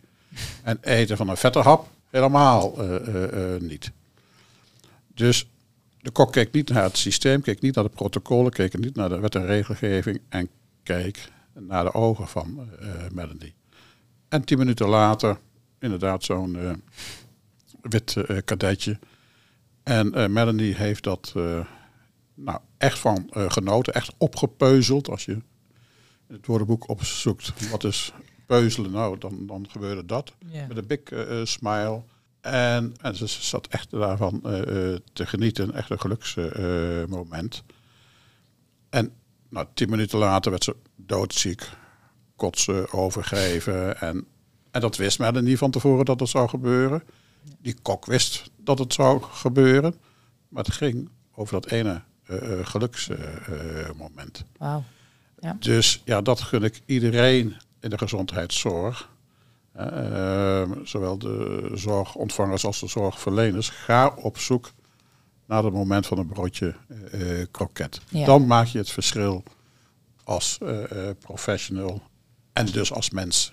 En 0.63 0.79
eten 0.81 1.17
van 1.17 1.29
een 1.29 1.37
vette 1.37 1.59
hap, 1.59 1.89
helemaal 2.11 2.85
uh, 2.85 3.09
uh, 3.09 3.55
uh, 3.55 3.61
niet. 3.61 3.91
Dus 5.15 5.49
de 6.01 6.11
kok 6.11 6.33
keek 6.33 6.53
niet 6.53 6.69
naar 6.69 6.83
het 6.83 6.97
systeem, 6.97 7.41
keek 7.41 7.61
niet 7.61 7.75
naar 7.75 7.85
de 7.85 7.91
protocollen, 7.91 8.53
keek 8.53 8.79
niet 8.79 8.95
naar 8.95 9.09
de 9.09 9.19
wet 9.19 9.35
en 9.35 9.47
regelgeving 9.47 10.21
en 10.29 10.49
keek 10.83 11.31
naar 11.53 11.85
de 11.85 11.95
ogen 11.95 12.29
van 12.29 12.69
Melanie. 13.13 13.55
En 14.29 14.45
tien 14.45 14.59
minuten 14.59 14.89
later 14.89 15.39
inderdaad 15.79 16.25
zo'n 16.25 16.83
wit 17.81 18.17
kadetje. 18.45 18.99
En 19.83 20.33
Melanie 20.33 20.75
heeft 20.75 21.05
dat 21.05 21.33
nou, 22.35 22.59
echt 22.79 22.99
van 22.99 23.31
genoten, 23.33 23.95
echt 23.95 24.13
opgepeuzeld. 24.19 25.09
Als 25.09 25.25
je 25.25 25.39
het 26.27 26.47
woordenboek 26.47 26.89
opzoekt 26.89 27.71
wat 27.71 27.85
is 27.85 28.13
peuzelen, 28.59 28.91
nou, 28.91 29.19
dan, 29.19 29.47
dan 29.47 29.67
gebeurde 29.71 30.05
dat. 30.05 30.33
Yeah. 30.51 30.69
Met 30.69 30.77
een 30.77 30.87
big 30.87 31.01
smile. 31.49 32.03
En, 32.41 32.95
en 33.01 33.17
ze 33.17 33.27
zat 33.27 33.67
echt 33.67 33.91
daarvan 33.91 34.41
te 35.13 35.27
genieten, 35.27 35.75
echt 35.75 35.91
een 35.91 36.01
geluksmoment. 36.01 37.63
en 38.91 39.13
nou, 39.49 39.67
tien 39.75 39.91
minuten 39.91 40.19
later 40.19 40.51
werd 40.51 40.65
ze 40.65 40.77
doodziek, 40.97 41.69
kotsen, 42.37 42.93
overgeven 42.93 44.01
en 44.01 44.27
en 44.73 44.81
dat 44.81 44.97
wist 44.97 45.19
men 45.19 45.45
niet 45.45 45.59
van 45.59 45.71
tevoren 45.71 46.05
dat 46.05 46.21
het 46.21 46.29
zou 46.29 46.49
gebeuren. 46.49 47.03
Die 47.59 47.77
kok 47.83 48.07
wist 48.07 48.51
dat 48.57 48.79
het 48.79 48.93
zou 48.93 49.23
gebeuren. 49.23 49.95
Maar 50.49 50.65
het 50.65 50.75
ging 50.75 51.09
over 51.35 51.61
dat 51.61 51.71
ene 51.71 52.03
uh, 52.31 52.39
geluksmoment. 52.67 54.45
Wauw. 54.59 54.85
Ja. 55.39 55.57
Dus 55.61 56.03
ja, 56.05 56.21
dat 56.21 56.41
gun 56.41 56.63
ik 56.63 56.81
iedereen 56.87 57.57
in 57.83 57.91
de 57.91 57.99
gezondheidszorg. 57.99 59.11
Uh, 59.77 60.71
zowel 60.85 61.19
de 61.19 61.71
zorgontvangers 61.75 62.65
als 62.65 62.81
de 62.81 62.87
zorgverleners. 62.87 63.69
Ga 63.69 64.15
op 64.17 64.39
zoek 64.39 64.73
naar 65.47 65.65
het 65.65 65.73
moment 65.73 66.07
van 66.07 66.19
een 66.19 66.27
broodje 66.27 66.75
uh, 67.15 67.45
kroket. 67.51 68.01
Dan 68.11 68.47
maak 68.47 68.67
je 68.67 68.79
het 68.79 68.91
verschil 68.91 69.43
als 70.25 70.59
professional 71.19 72.03
en 72.53 72.67
dus 72.67 72.93
als 72.93 73.11
mens 73.11 73.53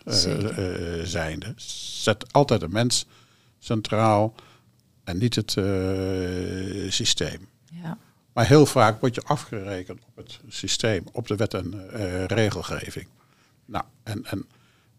zijnde. 1.04 1.54
Zet 2.02 2.34
altijd 2.34 2.60
de 2.60 2.70
mens 2.70 3.06
centraal 3.60 4.34
en 5.04 5.18
niet 5.18 5.36
het 5.36 5.52
systeem. 6.94 7.48
Ja. 7.72 7.98
Maar 8.34 8.48
heel 8.48 8.66
vaak 8.66 9.00
word 9.00 9.16
je 9.16 9.24
afgerekend 9.24 10.00
op 10.06 10.16
het 10.16 10.40
systeem, 10.48 11.04
op 11.12 11.28
de 11.28 11.36
wet 11.36 11.54
en 11.54 11.88
regelgeving. 12.28 13.08
Nou, 13.70 13.84
en, 14.04 14.26
en 14.26 14.48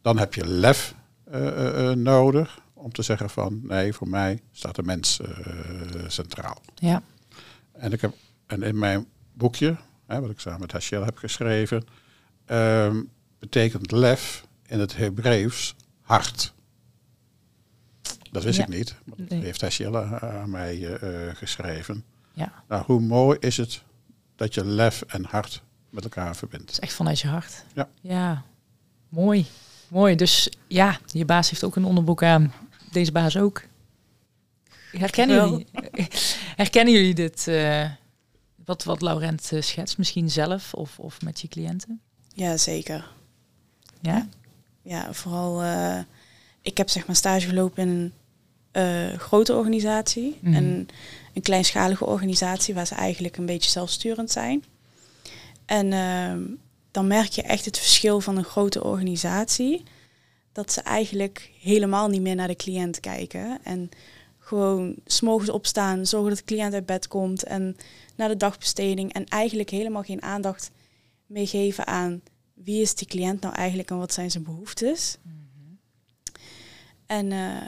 dan 0.02 0.18
heb 0.18 0.34
je 0.34 0.46
lef 0.46 0.94
uh, 1.32 1.90
nodig 1.90 2.58
om 2.72 2.92
te 2.92 3.02
zeggen 3.02 3.30
van 3.30 3.60
nee, 3.62 3.92
voor 3.92 4.08
mij 4.08 4.40
staat 4.52 4.74
de 4.74 4.82
mens 4.82 5.20
centraal. 6.06 6.62
Ja. 6.74 7.02
En, 7.72 7.92
ik 7.92 8.00
heb, 8.00 8.14
en 8.46 8.62
in 8.62 8.78
mijn 8.78 9.06
boekje, 9.32 9.76
hè, 10.06 10.20
wat 10.20 10.30
ik 10.30 10.40
samen 10.40 10.60
met 10.60 10.72
Hachel 10.72 11.04
heb 11.04 11.16
geschreven, 11.16 11.84
um, 12.46 13.10
betekent 13.38 13.90
lef 13.90 14.46
in 14.66 14.80
het 14.80 14.96
Hebreeuws 14.96 15.76
hart. 16.00 16.54
Dat 18.30 18.42
wist 18.42 18.58
ik 18.58 18.68
niet. 18.68 18.94
Dat 19.04 19.28
heeft 19.28 19.60
Hachel 19.60 19.98
aan 19.98 20.50
mij 20.50 20.98
geschreven. 21.34 22.04
Ja. 22.32 22.52
Nou, 22.68 22.84
hoe 22.84 23.00
mooi 23.00 23.38
is 23.38 23.56
het 23.56 23.82
dat 24.36 24.54
je 24.54 24.64
lef 24.64 25.02
en 25.02 25.24
hart 25.24 25.62
met 25.90 26.04
elkaar 26.04 26.36
verbindt. 26.36 26.64
Het 26.64 26.74
is 26.74 26.80
echt 26.80 26.92
vanuit 26.92 27.20
je 27.20 27.28
hart. 27.28 27.64
Ja. 27.74 27.88
Ja, 28.00 28.44
mooi. 29.10 29.46
Mooi. 29.88 30.14
Dus 30.14 30.50
ja, 30.66 30.98
je 31.06 31.24
baas 31.24 31.50
heeft 31.50 31.64
ook 31.64 31.76
een 31.76 31.84
onderboek 31.84 32.22
aan. 32.22 32.52
Deze 32.90 33.12
baas 33.12 33.36
ook. 33.36 33.62
Herkennen 34.90 35.50
jullie, 35.50 35.66
herkennen 36.62 36.94
jullie 36.94 37.14
dit? 37.14 37.46
Uh, 37.48 37.90
wat, 38.64 38.84
wat 38.84 39.02
Laurent 39.02 39.50
uh, 39.52 39.60
schetst, 39.60 39.98
misschien 39.98 40.30
zelf 40.30 40.74
of, 40.74 40.98
of 40.98 41.22
met 41.22 41.40
je 41.40 41.48
cliënten? 41.48 42.00
Ja, 42.34 42.56
zeker. 42.56 43.08
Ja? 44.00 44.28
Ja, 44.82 45.12
vooral... 45.12 45.62
Uh, 45.62 45.98
ik 46.62 46.76
heb 46.76 46.88
zeg 46.88 47.06
maar 47.06 47.16
stage 47.16 47.46
gelopen 47.48 47.82
in 47.82 48.12
een 48.72 49.18
grote 49.18 49.54
organisatie. 49.54 50.38
Mm. 50.40 50.54
En 50.54 50.88
een 51.34 51.42
kleinschalige 51.42 52.06
organisatie 52.06 52.74
waar 52.74 52.86
ze 52.86 52.94
eigenlijk 52.94 53.36
een 53.36 53.46
beetje 53.46 53.70
zelfsturend 53.70 54.30
zijn. 54.30 54.64
En 55.66 55.92
ehm, 55.92 56.40
dan 56.90 57.06
merk 57.06 57.30
je 57.30 57.42
echt 57.42 57.64
het 57.64 57.78
verschil 57.78 58.20
van 58.20 58.36
een 58.36 58.44
grote 58.44 58.84
organisatie. 58.84 59.82
Dat 60.52 60.72
ze 60.72 60.80
eigenlijk 60.80 61.50
helemaal 61.60 62.08
niet 62.08 62.22
meer 62.22 62.34
naar 62.34 62.48
de 62.48 62.56
cliënt 62.56 63.00
kijken. 63.00 63.58
En 63.64 63.88
gewoon 64.38 64.96
s'morgens 65.06 65.50
opstaan, 65.50 66.06
zorgen 66.06 66.28
dat 66.28 66.38
de 66.38 66.44
cliënt 66.44 66.74
uit 66.74 66.86
bed 66.86 67.08
komt 67.08 67.42
en 67.42 67.76
naar 68.16 68.28
de 68.28 68.36
dagbesteding. 68.36 69.12
En 69.12 69.26
eigenlijk 69.26 69.70
helemaal 69.70 70.02
geen 70.02 70.22
aandacht 70.22 70.70
meer 71.26 71.48
geven 71.48 71.86
aan 71.86 72.22
wie 72.54 72.80
is 72.80 72.94
die 72.94 73.06
cliënt 73.06 73.40
nou 73.40 73.54
eigenlijk 73.54 73.90
en 73.90 73.98
wat 73.98 74.12
zijn 74.12 74.30
zijn 74.30 74.44
behoeftes. 74.44 75.16
Mm 75.22 75.78
En 77.06 77.30
uh, 77.30 77.62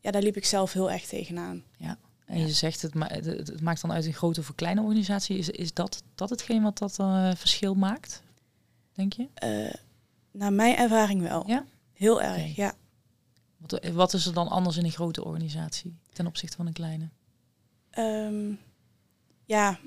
ja, 0.00 0.10
daar 0.10 0.22
liep 0.22 0.36
ik 0.36 0.44
zelf 0.44 0.72
heel 0.72 0.90
erg 0.90 1.06
tegenaan. 1.06 1.62
Ja. 1.76 1.98
En 2.26 2.40
je 2.40 2.52
zegt 2.52 2.82
het, 2.82 2.94
ma 2.94 3.06
het, 3.06 3.60
maakt 3.60 3.80
dan 3.80 3.92
uit 3.92 4.06
een 4.06 4.12
grote 4.12 4.40
of 4.40 4.54
kleine 4.54 4.80
organisatie. 4.80 5.38
Is, 5.38 5.50
is 5.50 5.74
dat, 5.74 6.02
dat 6.14 6.30
hetgeen 6.30 6.62
wat 6.62 6.78
dat 6.78 6.98
uh, 7.00 7.34
verschil 7.34 7.74
maakt? 7.74 8.22
Denk 9.00 9.12
je? 9.12 9.28
Uh, 9.44 9.74
naar 10.30 10.52
mijn 10.52 10.76
ervaring 10.76 11.22
wel. 11.22 11.46
Ja? 11.46 11.64
Heel 11.92 12.22
erg, 12.22 12.56
ja. 12.56 12.74
Wat, 13.56 13.72
eh, 13.72 13.92
wat, 13.92 14.12
is 14.12 14.26
er 14.26 14.34
dan 14.34 14.48
anders 14.48 14.76
in 14.76 14.84
een 14.84 14.90
grote 14.90 15.24
organisatie 15.24 15.98
ten 16.12 16.26
opzichte 16.26 16.56
van 16.56 16.66
een 16.66 16.72
kleine? 16.72 17.08
Um, 17.98 18.58
ja, 19.44 19.78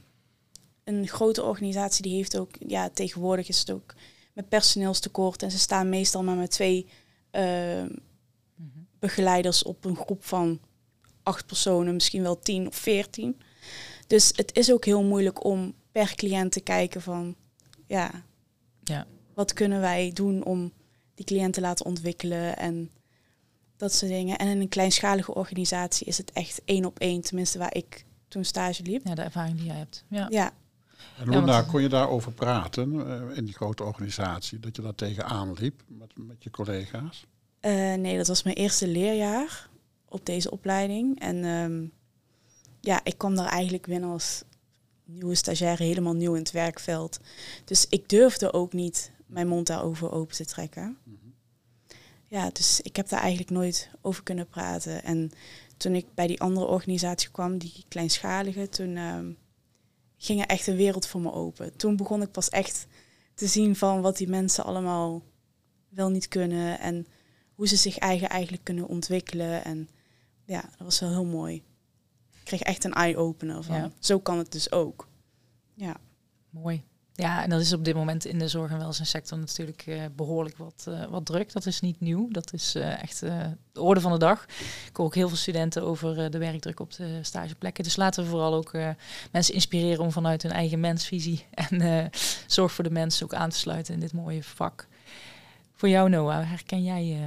een 0.84 1.08
grote 1.08 1.44
organisatie 1.44 2.04
die 2.04 2.16
heeft 2.16 2.38
ook, 2.38 2.50
ja, 2.68 2.90
tegenwoordig 2.90 3.48
is 3.48 3.60
het 3.60 3.72
ook 3.72 3.96
met 4.34 4.50
personeelstekort 4.50 5.44
en 5.44 5.52
ze 5.52 5.60
staan 5.60 5.90
meestal 5.90 6.24
maar 6.24 6.36
met 6.36 6.52
twee 6.52 6.88
uh, 7.32 7.86
begeleiders 9.00 9.64
op 9.64 9.86
een 9.86 9.96
groep 9.96 10.24
van 10.24 10.60
acht 11.24 11.46
personen, 11.46 11.94
misschien 11.94 12.24
wel 12.24 12.40
tien 12.40 12.68
of 12.68 12.76
veertien. 12.76 13.42
Dus 14.08 14.32
het 14.36 14.56
is 14.56 14.72
ook 14.72 14.86
heel 14.86 15.04
moeilijk 15.04 15.44
om 15.44 15.74
per 15.92 16.16
cliënt 16.16 16.52
te 16.52 16.62
kijken 16.62 17.02
van, 17.02 17.36
ja. 17.88 18.24
Wat 19.34 19.54
kunnen 19.54 19.80
wij 19.82 20.12
doen 20.14 20.44
om 20.44 20.72
die 21.16 21.26
cliënt 21.26 21.54
te 21.54 21.62
laten 21.62 21.86
ontwikkelen 21.86 22.58
en 22.58 22.90
dat 23.78 23.94
soort 23.94 24.12
dingen. 24.12 24.38
En 24.38 24.48
in 24.48 24.62
een 24.62 24.70
kleinschalige 24.70 25.34
organisatie 25.34 26.08
is 26.08 26.18
het 26.18 26.32
echt 26.32 26.62
één 26.66 26.86
op 26.86 27.00
één, 27.00 27.22
tenminste 27.22 27.58
waar 27.58 27.76
ik 27.76 28.06
toen 28.28 28.44
stage 28.44 28.84
liep. 28.84 29.08
Ja, 29.08 29.16
de 29.16 29.22
ervaring 29.22 29.58
die 29.58 29.66
jij 29.66 29.76
hebt. 29.76 30.04
Ja. 30.08 30.28
ja. 30.30 30.54
En 31.18 31.30
Luna, 31.30 31.62
kon 31.62 31.82
je 31.82 31.90
daarover 31.90 32.32
praten 32.32 32.94
uh, 32.94 33.38
in 33.38 33.46
die 33.46 33.54
grote 33.54 33.84
organisatie, 33.84 34.60
dat 34.60 34.76
je 34.76 34.82
daar 34.82 34.96
tegenaan 34.96 35.54
liep 35.54 35.82
met, 35.88 36.12
met 36.16 36.44
je 36.44 36.50
collega's? 36.50 37.26
Uh, 37.62 37.94
nee, 37.94 38.18
dat 38.18 38.28
was 38.28 38.44
mijn 38.44 38.56
eerste 38.56 38.88
leerjaar 38.88 39.70
op 40.10 40.26
deze 40.26 40.52
opleiding. 40.52 41.20
En 41.20 41.44
um, 41.44 41.92
ja, 42.80 43.00
ik 43.04 43.18
kwam 43.18 43.36
daar 43.36 43.48
eigenlijk 43.48 43.86
binnen 43.86 44.10
als 44.10 44.44
nieuwe 45.06 45.36
stagiaire, 45.36 45.84
helemaal 45.84 46.14
nieuw 46.14 46.34
in 46.34 46.40
het 46.42 46.52
werkveld. 46.52 47.20
Dus 47.66 47.86
ik 47.90 48.10
durfde 48.10 48.54
ook 48.54 48.74
niet 48.74 49.12
mijn 49.26 49.48
mond 49.48 49.68
daarover 49.68 50.12
open 50.12 50.36
te 50.36 50.46
trekken. 50.46 50.98
Ja, 52.28 52.50
dus 52.50 52.82
ik 52.82 52.96
heb 52.96 53.10
daar 53.10 53.20
eigenlijk 53.20 53.52
nooit 53.52 53.90
over 54.02 54.24
kunnen 54.24 54.48
praten. 54.48 55.04
En 55.04 55.32
toen 55.78 55.96
ik 55.96 56.06
bij 56.14 56.28
die 56.28 56.42
andere 56.42 56.66
organisatie 56.66 57.30
kwam, 57.32 57.58
die 57.58 57.86
kleinschalige, 57.88 58.70
toen 58.70 58.98
um, 58.98 59.38
ging 60.18 60.42
er 60.42 60.48
echt 60.48 60.68
een 60.68 60.76
wereld 60.76 61.08
voor 61.08 61.22
me 61.22 61.32
open. 61.32 61.76
Toen 61.78 61.96
begon 61.96 62.22
ik 62.22 62.32
pas 62.32 62.50
echt 62.50 62.88
te 63.34 63.48
zien 63.48 63.76
van 63.76 64.02
wat 64.02 64.18
die 64.18 64.28
mensen 64.28 64.64
allemaal 64.64 65.22
wel 65.90 66.10
niet 66.10 66.28
kunnen 66.28 66.80
en 66.80 67.08
hoe 67.56 67.68
ze 67.68 67.76
zich 67.76 67.98
eigen 67.98 68.30
eigenlijk 68.30 68.64
kunnen 68.64 68.88
ontwikkelen. 68.88 69.64
En 69.64 69.90
ja, 70.46 70.62
dat 70.62 70.80
was 70.80 71.00
wel 71.00 71.10
heel 71.10 71.26
mooi. 71.26 71.56
Ik 72.32 72.44
kreeg 72.44 72.62
echt 72.62 72.84
een 72.84 72.94
eye-opener 72.94 73.64
van, 73.64 73.94
zo 74.00 74.20
kan 74.20 74.38
het 74.38 74.52
dus 74.52 74.72
ook. 74.72 75.08
Ja. 75.74 75.98
Mooi. 76.50 76.84
Ja, 77.16 77.44
en 77.44 77.50
dat 77.50 77.62
is 77.62 77.74
op 77.74 77.86
dit 77.86 77.96
moment 77.96 78.26
in 78.26 78.40
de 78.40 78.48
zorg- 78.48 78.72
en 78.72 78.78
welzijnssector 78.78 79.38
natuurlijk 79.38 79.86
uh, 79.86 80.04
behoorlijk 80.16 80.58
wat, 80.58 80.86
uh, 80.90 81.06
wat 81.06 81.26
druk. 81.26 81.54
Dat 81.54 81.66
is 81.66 81.80
niet 81.80 82.00
nieuw. 82.00 82.28
Dat 82.30 82.54
is 82.54 82.76
uh, 82.76 83.02
echt 83.02 83.20
de 83.20 83.82
orde 83.82 84.02
van 84.02 84.12
de 84.12 84.18
dag. 84.18 84.46
Ik 84.88 84.96
hoor 84.96 85.06
ook 85.06 85.16
heel 85.16 85.28
veel 85.28 85.38
studenten 85.38 85.84
over 85.84 86.32
de 86.32 86.38
werkdruk 86.38 86.80
op 86.80 86.94
de 86.94 87.20
stageplekken. 87.22 87.84
Dus 87.84 87.96
laten 87.96 88.24
we 88.24 88.30
vooral 88.30 88.54
ook 88.54 88.72
mensen 89.32 89.54
inspireren 89.54 90.04
om 90.04 90.12
vanuit 90.12 90.44
hun 90.44 90.52
eigen 90.52 90.80
mensvisie 90.80 91.46
en 91.70 92.10
zorg 92.48 92.72
voor 92.72 92.84
de 92.84 92.90
mensen 92.90 93.26
ook 93.26 93.34
aan 93.34 93.50
te 93.50 93.58
sluiten 93.58 93.94
in 93.94 94.00
dit 94.00 94.14
mooie 94.14 94.44
vak. 94.44 94.88
Voor 95.74 95.90
jou, 95.90 96.10
Noah, 96.10 96.50
herken 96.50 96.84
jij 96.84 97.20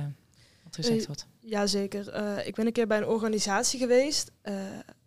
wat 0.64 0.76
er 0.76 0.84
gezegd 0.84 1.06
wordt? 1.06 1.26
Jazeker. 1.40 2.14
Ik 2.46 2.54
ben 2.54 2.66
een 2.66 2.72
keer 2.72 2.86
bij 2.86 2.98
een 2.98 3.06
organisatie 3.06 3.78
geweest, 3.78 4.30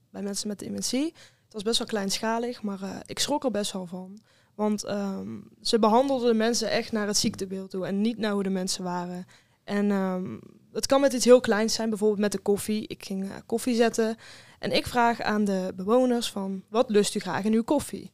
bij 0.10 0.22
mensen 0.22 0.48
met 0.48 0.60
dementie. 0.60 1.06
Het 1.44 1.54
was 1.54 1.64
best 1.64 1.78
wel 1.78 1.88
kleinschalig, 1.88 2.62
maar 2.62 2.80
ik 3.06 3.20
schrok 3.20 3.44
er 3.44 3.52
best 3.52 3.72
wel 3.72 3.86
van. 3.86 4.20
Want 4.60 4.90
um, 4.90 5.48
ze 5.62 5.80
behandelden 5.80 6.28
de 6.28 6.38
mensen 6.38 6.70
echt 6.70 6.92
naar 6.92 7.08
het 7.08 7.18
ziektebeeld 7.18 7.70
toe 7.70 7.86
en 7.86 8.02
niet 8.02 8.18
naar 8.18 8.32
hoe 8.32 8.44
de 8.44 8.50
mensen 8.50 8.84
waren. 8.84 9.26
En 9.64 9.92
um, 9.92 10.42
het 10.74 10.86
kan 10.86 11.02
met 11.02 11.14
iets 11.14 11.26
heel 11.26 11.40
kleins 11.40 11.74
zijn, 11.74 11.90
bijvoorbeeld 11.90 12.20
met 12.20 12.32
de 12.32 12.38
koffie. 12.38 12.88
Ik 12.88 13.06
ging 13.06 13.32
koffie 13.46 13.76
zetten 13.76 14.18
en 14.60 14.72
ik 14.72 14.88
vraag 14.88 15.22
aan 15.22 15.46
de 15.46 15.74
bewoners 15.76 16.32
van, 16.32 16.64
wat 16.70 16.90
lust 16.90 17.16
u 17.16 17.20
graag 17.20 17.44
in 17.44 17.54
uw 17.54 17.64
koffie? 17.64 18.12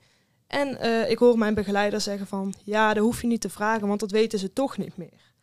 En 0.47 0.81
ik 1.09 1.17
hoor 1.17 1.37
mijn 1.37 1.53
begeleider 1.53 2.01
zeggen 2.01 2.27
van, 2.27 2.53
ja, 2.63 2.93
dat 2.93 3.03
hoef 3.03 3.21
je 3.21 3.27
niet 3.27 3.41
te 3.41 3.49
vragen, 3.49 3.87
want 3.87 3.99
dat 3.99 4.11
weten 4.11 4.39
ze 4.39 4.53
toch 4.53 4.77
niet 4.77 4.97
meer. 4.97 5.33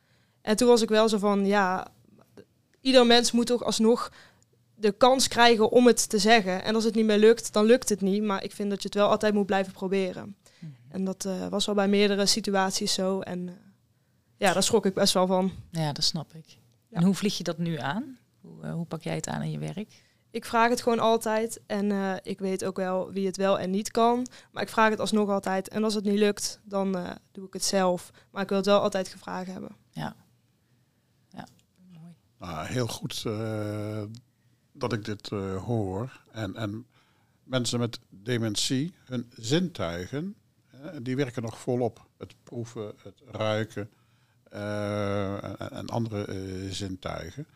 En 0.43 0.57
toen 0.57 0.69
was 0.69 0.83
ik 0.83 0.89
wel 0.89 1.09
zo 1.09 1.19
van, 1.19 1.47
ja, 1.47 1.87
ieder 2.81 3.07
mens 3.07 3.33
moet 3.33 3.47
toch 3.47 3.65
alsnog 3.65 4.13
de 4.75 4.93
kans 4.93 5.29
krijgen 5.29 5.71
om 5.71 5.87
het 5.87 6.09
te 6.09 6.19
zeggen. 6.19 6.65
En 6.65 6.75
als 6.75 6.85
het 6.85 6.95
niet 6.95 7.07
meer 7.07 7.19
lukt, 7.19 7.53
dan 7.53 7.65
lukt 7.65 7.89
het 7.89 8.01
niet. 8.01 8.23
Maar 8.23 8.45
ik 8.45 8.53
vind 8.53 8.71
dat 8.71 8.83
je 8.83 8.89
het 8.89 8.97
wel 8.97 9.09
altijd 9.09 9.35
moet 9.35 9.47
blijven 9.47 9.73
proberen. 9.73 10.37
En 10.93 11.05
dat 11.05 11.25
uh, 11.25 11.47
was 11.47 11.67
wel 11.67 11.75
bij 11.75 11.89
meerdere 11.89 12.27
situaties 12.27 12.95
zo. 12.95 13.21
En 13.21 13.39
uh, 13.49 13.53
ja, 14.37 14.53
daar 14.53 14.63
schrok 14.63 14.87
ik 14.87 14.95
best 14.95 15.15
wel 15.15 15.27
van. 15.27 15.53
Ja, 15.71 15.93
dat 15.93 16.05
snap 16.05 16.35
ik. 16.35 16.59
En 16.91 17.03
hoe 17.03 17.15
vlieg 17.15 17.39
je 17.39 17.45
dat 17.45 17.59
nu 17.59 17.79
aan? 17.79 18.19
Hoe, 18.41 18.65
uh, 18.65 18.73
hoe, 18.73 18.87
pak 18.87 19.03
jij 19.03 19.15
het 19.15 19.29
aan 19.29 19.43
in 19.43 19.51
je 19.51 19.59
werk? 19.59 20.03
Ik 20.31 20.45
vraag 20.45 20.69
het 20.69 20.83
gewoon 20.83 20.99
altijd. 20.99 21.61
En 21.67 22.19
ik 22.23 22.39
weet 22.39 22.65
ook 22.65 22.77
wel 22.77 23.13
wie 23.13 23.27
het 23.27 23.37
wel 23.37 23.59
en 23.59 23.71
niet 23.71 23.91
kan. 23.91 24.27
Maar 24.51 24.63
ik 24.63 24.69
vraag 24.69 24.91
het 24.91 25.01
alsnog 25.01 25.29
altijd. 25.29 25.69
En 25.69 25.85
als 25.85 25.95
het 25.95 26.05
niet 26.05 26.19
lukt, 26.19 26.61
dan 26.65 27.19
doe 27.33 27.47
ik 27.47 27.53
het 27.53 27.65
zelf. 27.65 28.11
Maar 28.31 28.43
ik 28.43 28.49
wil 28.49 28.59
het 28.59 28.67
wel 28.67 28.81
altijd 28.81 29.09
gevraagd 29.09 29.47
hebben. 29.47 29.77
Ja, 29.91 30.17
nou, 32.43 32.67
heel 32.67 32.87
goed 32.87 33.23
uh, 33.27 34.03
dat 34.73 34.93
ik 34.93 35.05
dit 35.05 35.31
uh, 35.31 35.63
hoor. 35.65 36.23
En, 36.33 36.57
en 36.57 36.87
mensen 37.45 37.79
met 37.79 37.99
dementie, 38.09 38.95
hun 39.05 39.33
zintuigen, 39.37 40.35
die 41.03 41.17
werken 41.17 41.43
nog 41.43 41.59
volop. 41.59 42.07
Het 42.19 42.35
proeven, 42.43 42.95
het 43.03 43.23
ruiken, 43.31 43.91
eh, 44.45 45.45
en, 45.45 45.71
en 45.71 45.87
andere 45.87 46.25
eh, 46.25 46.71
zintuigen. 46.71 47.47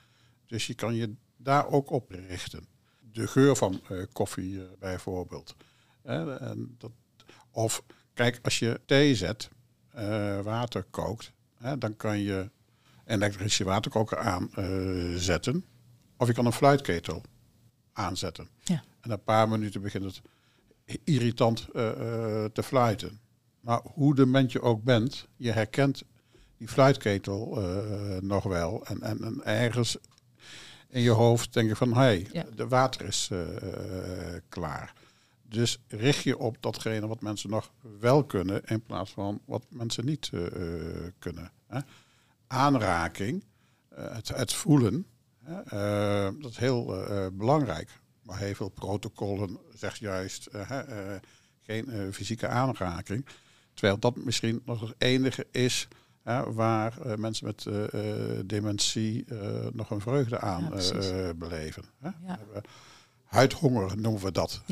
Dus 0.47 0.67
je 0.67 0.75
kan 0.75 0.95
je 0.95 1.15
daar 1.37 1.67
ook 1.69 1.91
op 1.91 2.11
richten. 2.11 2.67
De 3.13 3.27
geur 3.27 3.57
van 3.57 3.81
eh, 3.89 4.03
koffie 4.13 4.61
eh, 4.61 4.67
bijvoorbeeld. 4.79 5.55
En 6.03 6.75
dat, 6.79 6.91
of 7.51 7.83
kijk, 8.15 8.39
als 8.43 8.59
je 8.59 8.81
thee 8.87 9.15
zet, 9.15 9.49
eh, 9.93 10.41
water 10.41 10.83
kookt, 10.83 11.33
dan 11.79 11.97
kan 11.97 12.19
je 12.19 12.51
elektrische 13.05 13.65
waterkoker 13.65 14.19
aanzetten. 14.19 15.65
of 16.17 16.27
je 16.27 16.33
kan 16.33 16.47
een 16.47 16.53
fluitketel 16.53 17.23
aanzetten. 17.93 18.49
Ja. 18.65 18.83
En 19.01 19.09
na 19.09 19.15
een 19.15 19.23
paar 19.23 19.49
minuten 19.49 19.83
begint 19.83 20.05
het 20.05 20.23
irritant 21.05 21.69
eh, 21.75 21.89
eh, 21.91 22.51
te 22.53 22.63
fluiten. 22.63 23.21
Maar 23.61 23.81
hoe 23.83 24.15
de 24.15 24.27
mens 24.27 24.53
je 24.53 24.61
ook 24.63 24.83
bent, 24.83 25.29
je 25.37 25.51
herkent 25.51 26.03
die 26.57 26.69
fluitketel 26.69 27.63
eh, 27.63 28.21
nog 28.21 28.45
wel. 28.45 28.87
En, 28.87 29.03
en, 29.03 29.25
en 29.25 29.45
ergens 29.45 29.97
in 30.89 31.01
je 31.01 31.11
hoofd 31.11 31.53
denk 31.53 31.69
je 31.69 31.77
van, 31.77 31.89
hé, 31.93 31.99
hey, 32.01 32.27
Ja. 32.33 32.45
de 32.55 32.69
water 32.69 33.07
is 33.07 33.31
klaar. 34.49 34.93
Dus 35.49 35.79
richt 35.89 36.23
je 36.23 36.39
op 36.39 36.57
datgene 36.61 37.07
wat 37.07 37.21
mensen 37.21 37.51
nog 37.51 37.73
wel 38.01 38.25
kunnen, 38.25 38.65
in 38.65 38.83
plaats 38.83 39.11
van 39.11 39.41
wat 39.45 39.65
mensen 39.69 40.05
niet 40.05 40.31
kunnen. 41.19 41.53
Hè. 41.67 41.81
Aanraking, 42.47 43.45
het, 43.95 44.29
het 44.29 44.53
voelen, 44.53 45.07
hè, 45.43 45.63
dat 46.41 46.51
is 46.51 46.57
heel 46.57 47.05
belangrijk. 47.33 48.01
Maar 48.27 48.39
heel 48.39 48.55
veel 48.55 48.69
protocollen 48.69 49.59
zegt 49.75 49.99
juist 49.99 50.47
eh, 50.47 50.71
eh, 50.71 51.21
geen 51.63 51.89
eh, 51.89 52.01
fysieke 52.13 52.49
aanraking. 52.49 53.27
Terwijl 53.75 53.99
dat 53.99 54.17
misschien 54.17 54.63
nog 54.65 54.81
het 54.81 54.95
enige 54.99 55.47
is 55.51 55.89
waar 56.47 56.95
mensen 57.19 57.47
met 57.47 57.67
dementie 58.49 59.25
nog 59.73 59.91
een 59.91 60.01
vreugde 60.01 60.41
aan 60.41 60.73
Ja, 60.79 61.35
beleven. 61.35 61.85
Hè. 62.01 62.11
Ja. 62.27 62.39
Huidhonger 63.25 63.97
noemen 63.99 64.23
we 64.23 64.33
dat. 64.33 64.63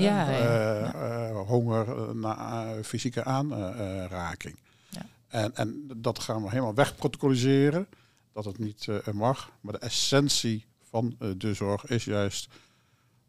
honger 1.47 2.17
naar 2.17 2.83
fysieke 2.83 3.25
aanraking. 3.25 4.59
Ja. 4.89 5.07
En, 5.29 5.55
en 5.57 5.91
dat 5.97 6.19
gaan 6.19 6.43
we 6.43 6.49
helemaal 6.49 6.75
wegprotocoliseren. 6.75 7.87
Dat 8.33 8.45
het 8.45 8.59
niet 8.59 8.89
mag. 9.13 9.51
Maar 9.61 9.73
de 9.73 9.79
essentie 9.79 10.67
van 10.83 11.17
de 11.37 11.55
zorg 11.55 11.87
is 11.87 12.05
juist 12.05 12.49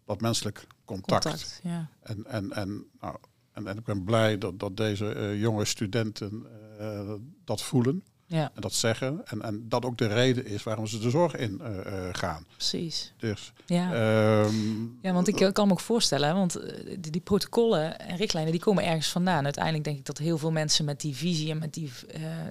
dat 0.06 0.22
menselijk 0.22 0.68
contact. 0.86 1.24
Contact. 1.24 1.60
Ja. 1.64 1.90
En, 2.02 2.26
en, 2.26 2.52
en, 2.52 2.86
nou, 3.00 3.16
en, 3.52 3.68
en 3.68 3.78
ik 3.78 3.84
ben 3.84 4.04
blij 4.04 4.38
dat, 4.38 4.60
dat 4.60 4.78
deze 4.78 5.14
eh, 5.14 5.40
jonge 5.40 5.66
studenten 5.66 6.46
eh, 6.80 7.14
dat 7.46 7.62
voelen 7.62 8.04
ja, 8.28 8.52
en 8.56 8.62
dat 8.62 8.74
zeggen. 8.74 9.22
En, 9.26 9.42
en 9.42 9.70
dat 9.70 9.86
ook 9.86 9.98
de 9.98 10.08
reden 10.08 10.46
is 10.46 10.64
waarom 10.64 10.88
ze 10.88 11.00
de 11.00 11.10
zorg 11.10 11.36
in 11.36 11.62
eh, 11.62 12.10
gaan. 12.12 12.46
precies. 12.56 13.14
Dus, 13.18 13.54
Ja. 13.66 13.94
ehm, 13.94 14.84
Ja, 15.02 15.14
want 15.14 15.28
ik 15.28 15.54
kan 15.54 15.68
me 15.68 15.74
ook 15.74 15.80
voorstellen, 15.80 16.28
hè, 16.28 16.34
want 16.34 16.60
die, 17.00 17.12
die 17.12 17.22
protocollen 17.22 18.00
en 18.00 18.18
richtlijnen 18.18 18.52
die 18.52 18.62
komen 18.62 18.86
ergens 18.86 19.10
vandaan. 19.10 19.44
Uiteindelijk 19.44 19.84
denk 19.84 19.98
ik 19.98 20.06
dat 20.06 20.18
heel 20.18 20.38
veel 20.38 20.52
mensen 20.52 20.86
met 20.86 21.02
die 21.02 21.16
visie 21.16 21.52
en 21.52 21.58
met 21.58 21.74
die, 21.74 21.92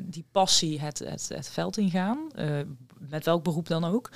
die 0.05 0.25
passie 0.33 0.81
het, 0.81 0.99
het, 0.99 1.29
het 1.29 1.49
veld 1.49 1.77
ingaan, 1.77 2.19
eh, 2.35 2.61
met 2.99 3.25
welk 3.25 3.43
beroep 3.45 3.69
dan 3.69 3.85
ook. 3.85 4.11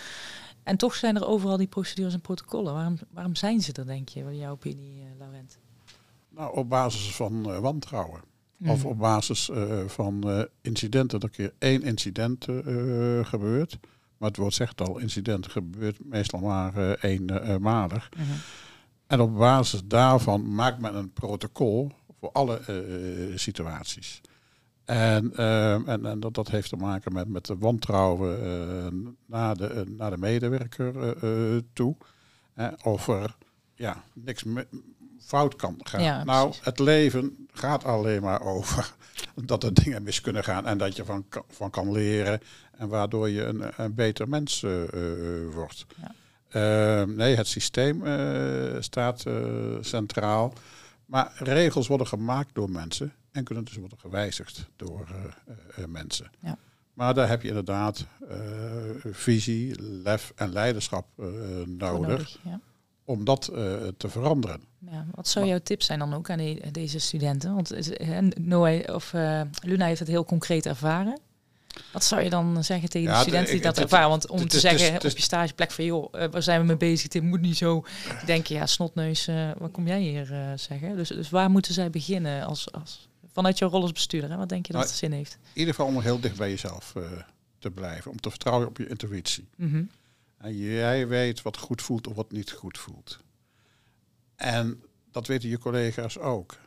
En 0.69 0.77
toch 0.77 0.95
zijn 0.95 1.17
er 1.17 1.27
overal 1.27 1.57
die 1.57 1.67
procedures 1.67 2.15
en 2.15 2.21
protocollen. 2.21 2.73
Waarom, 2.73 2.99
waarom 3.11 3.35
zijn 3.35 3.61
ze 3.61 3.73
er, 3.73 3.87
denk 3.87 4.09
je? 4.09 4.37
Jouw 4.37 4.53
opinie, 4.53 5.01
eh, 5.01 5.19
Laurent? 5.19 5.59
nou, 6.29 6.57
op 6.57 6.69
basis 6.69 7.15
van 7.15 7.51
eh, 7.51 7.59
wantrouwen. 7.59 8.21
Mhm. 8.57 8.71
Of 8.71 8.85
op 8.85 8.99
basis 8.99 9.51
eh, 9.51 9.85
van 9.87 10.47
incidenten, 10.61 11.21
dat 11.21 11.31
er 11.31 11.37
keer 11.37 11.55
één 11.59 11.83
incident 11.83 12.45
gebeurt. 13.23 13.79
Maar 14.17 14.29
het 14.29 14.37
woord 14.37 14.55
zegt 14.55 14.81
al, 14.81 14.99
incident 14.99 15.47
gebeurt 15.47 16.05
meestal 16.05 16.41
maar 16.41 16.95
eenmalig. 16.95 18.09
Mhm. 18.17 18.25
En 19.07 19.21
op 19.21 19.37
basis 19.37 19.81
daarvan 19.85 20.55
maakt 20.55 20.81
men 20.81 20.95
een 20.95 21.13
protocol 21.13 21.91
voor 22.21 22.31
alle 22.33 22.61
situaties. 23.35 24.21
En, 24.89 25.33
eh, 25.37 25.89
en, 25.89 26.07
en 26.07 26.21
dat, 26.21 26.35
dat 26.35 26.49
heeft 26.49 26.69
te 26.69 26.77
maken 26.77 27.13
met, 27.13 27.29
met 27.29 27.47
de 27.47 27.57
wantrouwen 27.57 28.45
eh, 28.45 29.11
naar, 29.27 29.57
de, 29.57 29.67
eh, 29.67 29.83
naar 29.87 30.11
de 30.11 30.19
medewerker 30.19 31.17
eh, 31.17 31.63
toe. 31.73 31.97
Hè, 32.55 32.69
of 32.83 33.09
er 33.09 33.37
ja, 33.75 34.03
niks 34.13 34.45
fout 35.21 35.57
kan 35.57 35.81
gaan. 35.83 36.03
Ja, 36.03 36.25
nou, 36.25 36.55
het 36.63 36.79
leven 36.79 37.49
gaat 37.53 37.85
alleen 37.85 38.23
maar 38.23 38.43
over 38.43 38.95
dat 39.45 39.63
er 39.63 39.75
dingen 39.75 40.03
mis 40.03 40.21
kunnen 40.21 40.45
gaan 40.45 40.67
en 40.67 40.79
dat 40.79 40.97
je 40.97 41.05
van, 41.05 41.27
van 41.49 41.71
kan 41.71 41.93
leren 41.93 42.41
en 42.79 42.89
waardoor 42.89 43.29
je 43.29 43.45
een, 43.45 43.63
een 43.77 43.95
beter 43.95 44.29
mens 44.29 44.67
wordt. 45.55 45.87
Ja. 45.97 46.15
Eh, 46.49 47.07
nee, 47.07 47.37
het 47.37 47.47
systeem 47.47 48.03
staat 48.81 49.25
centraal. 49.81 50.53
Maar 51.07 51.33
regels 51.39 51.87
worden 51.87 52.07
gemaakt 52.07 52.55
door 52.55 52.71
mensen 52.71 53.13
en 53.39 53.45
kunnen 53.45 53.65
dus 53.65 53.77
worden 53.77 53.99
gewijzigd 53.99 54.69
door 54.77 55.07
eh, 55.09 55.25
eh, 55.25 55.83
eh, 55.83 55.89
mensen. 55.89 56.31
Ja. 56.39 56.59
Maar 56.93 57.15
daar 57.15 57.29
heb 57.29 57.43
je 57.43 57.49
inderdaad 57.49 58.07
visie, 59.13 59.83
lef 59.83 60.33
en 60.37 60.53
leiderschap 60.53 61.07
nodig 61.67 62.39
ja. 62.45 62.61
om 63.05 63.25
dat 63.25 63.45
te 63.97 64.09
veranderen. 64.09 64.61
Ja, 64.79 65.07
wat 65.15 65.29
zou 65.29 65.47
jouw 65.47 65.59
tip 65.59 65.83
zijn 65.83 65.99
dan 65.99 66.15
ook 66.15 66.31
aan 66.31 66.39
die- 66.39 66.71
deze 66.71 66.99
studenten? 66.99 67.55
Want 67.55 67.73
Noah 68.39 68.95
of 68.95 69.13
Luna 69.61 69.87
heeft 69.87 69.99
het 69.99 70.09
heel 70.09 70.25
concreet 70.25 70.67
ervaren. 70.67 71.21
Wat 71.93 72.05
zou 72.05 72.23
je 72.23 72.31
dan 72.31 72.65
zeggen 72.65 72.89
tegen 72.89 73.13
de 73.13 73.21
studenten 73.21 73.53
die 73.53 73.63
dat 73.63 73.79
ervaren? 73.79 74.09
Want 74.09 74.29
om 74.29 74.49
te 74.49 74.61
zeggen 74.61 74.95
op 74.95 75.03
je 75.03 75.23
stageplek 75.23 75.71
van 75.71 75.85
joh, 75.85 76.13
waar 76.31 76.43
zijn 76.43 76.61
we 76.61 76.67
mee 76.67 76.77
bezig? 76.77 77.09
Dit 77.09 77.23
moet 77.23 77.41
niet 77.41 77.57
zo. 77.57 77.85
Die 78.05 78.27
denken 78.27 78.55
ja, 78.55 78.67
snotneus, 78.67 79.29
wat 79.59 79.71
kom 79.71 79.87
jij 79.87 80.01
hier 80.01 80.53
zeggen? 80.57 80.97
Dus, 80.97 81.09
dus 81.09 81.31
waar 81.31 81.51
moeten 81.51 81.75
zij 81.75 81.91
beginnen 81.91 82.47
als, 82.47 82.73
als 82.73 83.08
vanuit 83.39 83.59
jouw 83.59 83.69
rol 83.69 83.83
als 83.83 83.93
bestuurder? 83.93 84.31
Hè? 84.31 84.37
Wat 84.37 84.49
denk 84.49 84.67
je 84.67 84.73
dat 84.73 84.81
Nou, 84.81 84.93
het 84.93 85.01
zin 85.01 85.13
heeft? 85.13 85.39
In 85.43 85.59
ieder 85.59 85.75
geval 85.75 85.95
om 85.95 86.01
heel 86.01 86.21
dicht 86.21 86.37
bij 86.37 86.51
jezelf 86.51 86.97
eh, 86.97 87.03
te 87.59 87.71
blijven. 87.71 88.11
Om 88.11 88.21
te 88.21 88.31
vertrouwen 88.31 88.69
op 88.69 88.77
je 88.77 88.89
intuïtie. 88.89 89.49
Mhm. 89.57 89.85
En 90.39 90.57
jij 90.57 91.09
weet 91.09 91.43
wat 91.43 91.57
goed 91.57 91.83
voelt 91.83 92.07
of 92.07 92.15
wat 92.15 92.33
niet 92.33 92.53
goed 92.53 92.79
voelt. 92.79 93.19
En 94.37 94.83
dat 95.11 95.27
weten 95.27 95.49
je 95.49 95.59
collega's 95.59 96.19
ook. 96.19 96.59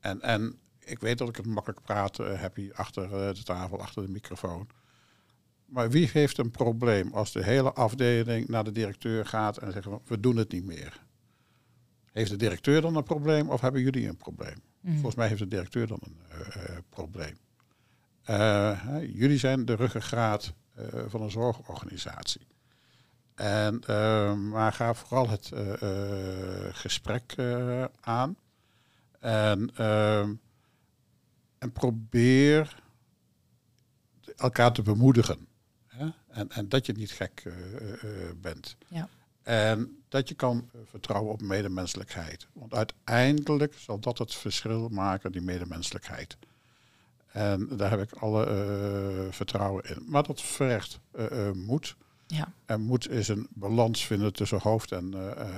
En, 0.00 0.20
en 0.20 0.58
ik 0.78 0.98
weet 0.98 1.18
dat 1.18 1.28
ik 1.28 1.36
het 1.36 1.46
makkelijk 1.46 1.82
praten 1.82 2.38
heb 2.38 2.56
hier 2.56 2.74
achter 2.74 3.04
eh, 3.04 3.34
de 3.34 3.42
tafel, 3.42 3.80
achter 3.80 4.02
de 4.02 4.12
microfoon. 4.12 4.68
Maar 5.64 5.90
wie 5.90 6.08
heeft 6.12 6.38
een 6.38 6.50
probleem 6.50 7.12
als 7.12 7.32
de 7.32 7.44
hele 7.44 7.72
afdeling 7.72 8.48
naar 8.48 8.64
de 8.64 8.72
directeur 8.72 9.26
gaat 9.26 9.56
en 9.56 9.72
zegt 9.72 9.88
we 10.04 10.20
doen 10.20 10.36
het 10.36 10.52
niet 10.52 10.64
meer? 10.64 11.06
Heeft 12.18 12.30
de 12.30 12.36
directeur 12.36 12.80
dan 12.80 12.96
een 12.96 13.02
probleem 13.02 13.50
of 13.50 13.60
hebben 13.60 13.82
jullie 13.82 14.08
een 14.08 14.16
probleem? 14.16 14.62
Mhm. 14.80 14.92
Volgens 14.92 15.14
mij 15.14 15.28
heeft 15.28 15.40
de 15.40 15.48
directeur 15.48 15.86
dan 15.86 15.98
een 16.02 16.16
eh, 16.28 16.64
eh, 16.64 16.78
probleem. 16.88 17.38
Eh, 18.22 18.80
jullie 19.12 19.38
zijn 19.38 19.64
de 19.64 19.74
ruggengraat 19.74 20.52
van 21.06 21.22
een 21.22 21.30
zorgorganisatie. 21.30 22.46
En, 23.34 23.82
maar 24.50 24.72
ga 24.72 24.94
vooral 24.94 25.28
het 25.28 25.52
gesprek 26.72 27.34
aan. 28.00 28.36
En, 29.20 29.76
en 31.58 31.72
probeer 31.72 32.82
elkaar 34.36 34.72
te 34.72 34.82
bemoedigen. 34.82 35.46
Hè? 35.86 36.08
En, 36.28 36.48
en 36.48 36.68
dat 36.68 36.86
je 36.86 36.92
niet 36.92 37.10
gek 37.10 37.52
bent. 38.40 38.76
Ja. 38.88 39.08
En 39.48 40.02
dat 40.08 40.28
je 40.28 40.34
kan 40.34 40.68
eh, 40.72 40.80
vertrouwen 40.84 41.32
op 41.32 41.40
medemenselijkheid. 41.40 42.46
Want 42.52 42.74
uiteindelijk 42.74 43.74
zal 43.74 43.98
dat 43.98 44.18
het 44.18 44.34
verschil 44.34 44.88
maken, 44.88 45.32
die 45.32 45.40
medemenselijkheid. 45.40 46.36
En 47.26 47.68
daar 47.76 47.90
heb 47.90 48.02
ik 48.02 48.12
alle 48.12 48.46
eh, 48.46 49.32
vertrouwen 49.32 49.84
in. 49.84 50.04
Maar 50.06 50.22
dat 50.22 50.42
vergt 50.42 51.00
eh, 51.10 51.50
moed. 51.52 51.96
Ja, 52.26 52.52
En 52.64 52.80
moed 52.80 53.10
is 53.10 53.28
een 53.28 53.46
balans 53.50 54.06
vinden 54.06 54.32
tussen 54.32 54.60
hoofd 54.60 54.92
en 54.92 55.14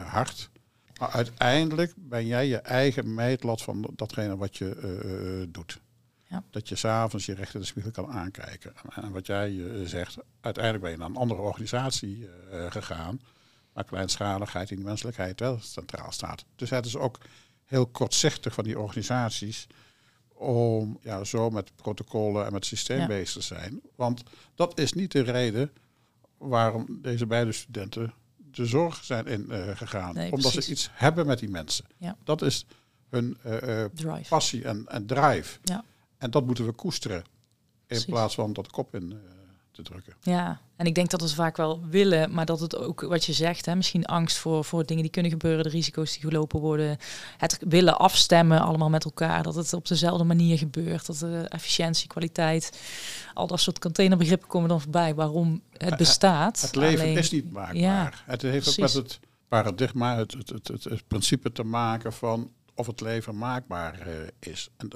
hart. 0.07 0.51
Maar 0.99 1.11
uiteindelijk 1.11 1.93
ben 1.97 2.27
jij 2.27 2.47
je 2.47 2.59
eigen 2.59 3.15
meetlat 3.15 3.63
van 3.63 3.91
datgene 3.97 4.37
wat 4.37 4.57
je 4.57 5.49
doet. 5.49 5.81
Ja. 6.27 6.43
Dat 6.51 6.69
je 6.69 6.77
s'avonds 6.77 7.27
je 7.27 7.35
recht 7.35 7.55
in 7.55 7.61
de 7.61 7.67
spiegel 7.67 7.91
kan 7.91 8.11
aankijken. 8.11 8.73
En, 8.77 9.03
en 9.03 9.13
wat 9.13 9.27
jij 9.27 9.63
zegt, 9.85 10.17
uiteindelijk 10.41 10.85
ben 10.85 10.93
je 10.93 10.99
naar 10.99 11.09
een 11.09 11.17
andere 11.17 11.41
organisatie 11.41 12.29
gegaan. 12.69 13.21
Waar 13.73 13.85
kleinschaligheid 13.85 14.71
en 14.71 14.83
menselijkheid 14.83 15.41
wel 15.41 15.59
centraal 15.61 16.13
staat. 16.13 16.45
Dus 16.57 16.71
het 16.71 16.87
is 16.87 16.97
ook 16.97 17.19
heel 17.65 17.87
kortzichtig 17.87 18.55
van 18.55 18.65
die 18.65 18.79
organisaties 18.79 19.67
om 20.29 20.99
ja, 21.03 21.25
zo 21.25 21.51
met 21.51 21.77
protocollen 21.77 22.47
en 22.47 22.53
met 22.53 22.67
systeem 22.67 22.99
Ja. 22.99 23.07
bezig 23.07 23.33
te 23.33 23.55
zijn. 23.55 23.81
Want 23.95 24.23
dat 24.55 24.79
is 24.79 24.93
niet 24.93 25.13
de 25.13 25.21
reden 25.21 25.73
waarom 26.39 26.99
deze 27.03 27.27
beide 27.27 27.53
studenten 27.53 28.15
de 28.37 28.67
zorg 28.67 29.05
zijn 29.05 29.27
in 29.27 29.51
eh, 29.51 29.77
gegaan. 29.77 30.15
Nee, 30.15 30.33
Omdat 30.33 30.53
precies. 30.53 30.65
ze 30.65 30.71
iets 30.71 30.91
hebben 30.93 31.27
met 31.27 31.39
die 31.39 31.49
mensen. 31.49 31.85
Ja. 31.97 32.17
Dat 32.25 32.43
is 32.43 32.67
hun 33.09 33.39
eh, 33.43 33.85
eh, 33.85 33.91
passie 34.29 34.65
en, 34.65 34.87
en 34.87 35.07
drive. 35.07 35.59
Ja. 35.63 35.85
En 36.19 36.31
dat 36.31 36.47
moeten 36.47 36.67
we 36.67 36.73
koesteren. 36.73 37.17
In 37.19 37.25
Precies. 37.87 38.05
plaats 38.05 38.35
van 38.35 38.53
dat 38.53 38.65
de 38.65 38.71
kop 38.71 38.95
in 38.95 39.21
te 39.83 39.91
drukken. 39.91 40.15
Ja, 40.23 40.61
en 40.77 40.87
ik 40.87 40.95
denk 40.95 41.11
dat 41.11 41.21
we 41.21 41.29
vaak 41.29 41.57
wel 41.57 41.81
willen, 41.89 42.35
maar 42.35 42.47
dat 42.47 42.61
het 42.61 42.77
ook 42.77 43.01
wat 43.01 43.25
je 43.25 43.33
zegt, 43.33 43.67
hè, 43.67 43.77
misschien 43.77 44.05
angst 44.05 44.39
voor, 44.39 44.65
voor 44.65 44.87
dingen 44.87 45.03
die 45.03 45.13
kunnen 45.13 45.31
gebeuren, 45.31 45.63
de 45.63 45.71
risico's 45.71 46.13
die 46.13 46.21
gelopen 46.21 46.61
worden, 46.61 46.99
het 47.37 47.59
willen 47.69 47.99
afstemmen 47.99 48.61
allemaal 48.61 48.91
met 48.91 49.05
elkaar, 49.05 49.43
dat 49.43 49.55
het 49.55 49.73
op 49.73 49.89
dezelfde 49.89 50.25
manier 50.25 50.59
gebeurt, 50.59 51.07
dat 51.07 51.19
de 51.19 51.47
efficiëntie, 51.49 52.09
kwaliteit, 52.09 52.81
al 53.35 53.47
dat 53.47 53.61
soort 53.61 53.79
containerbegrippen 53.79 54.49
komen 54.49 54.69
dan 54.69 54.81
voorbij, 54.81 55.15
waarom 55.15 55.63
het 55.77 55.97
bestaat. 55.97 56.61
Het 56.61 56.77
leven 56.77 57.05
Alleen- 57.05 57.19
is 57.19 57.31
niet 57.31 57.53
maakbaar. 57.53 57.77
Ja, 57.77 58.13
het 58.25 58.43
heeft 58.43 58.69
ook 58.69 58.77
met 58.77 58.93
het 58.93 59.21
paradigma, 59.49 60.17
het, 60.17 60.33
het, 60.33 60.69
het, 60.69 60.85
het, 60.85 61.09
principe 61.09 61.53
te 61.53 61.65
maken 61.65 62.13
van 62.13 62.53
of 62.75 62.87
het 62.87 63.01
leven 63.01 63.39
maakbaar 63.39 64.01
eh, 64.01 64.15
is. 64.39 64.71
En, 64.77 64.91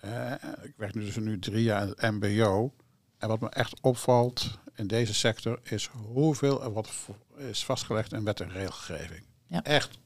eh, 0.00 0.32
ik 0.62 0.74
werk 0.76 0.94
nu 0.94 1.04
dus 1.04 1.16
nu 1.16 1.38
drie 1.38 1.62
jaar 1.62 1.82
in 1.82 1.88
het 1.88 2.00
MBO. 2.00 2.72
En 3.18 3.28
wat 3.28 3.40
me 3.40 3.48
echt 3.48 3.80
opvalt 3.80 4.58
in 4.74 4.86
deze 4.86 5.14
sector 5.14 5.60
is 5.62 5.86
hoeveel 5.86 6.62
er 6.62 6.72
wat 6.72 6.90
is 7.36 7.64
vastgelegd 7.64 8.12
in 8.12 8.24
wet 8.24 8.40
en 8.40 8.50
regelgeving. 8.50 9.24
Ja. 9.46 9.62
Echt 9.62 9.98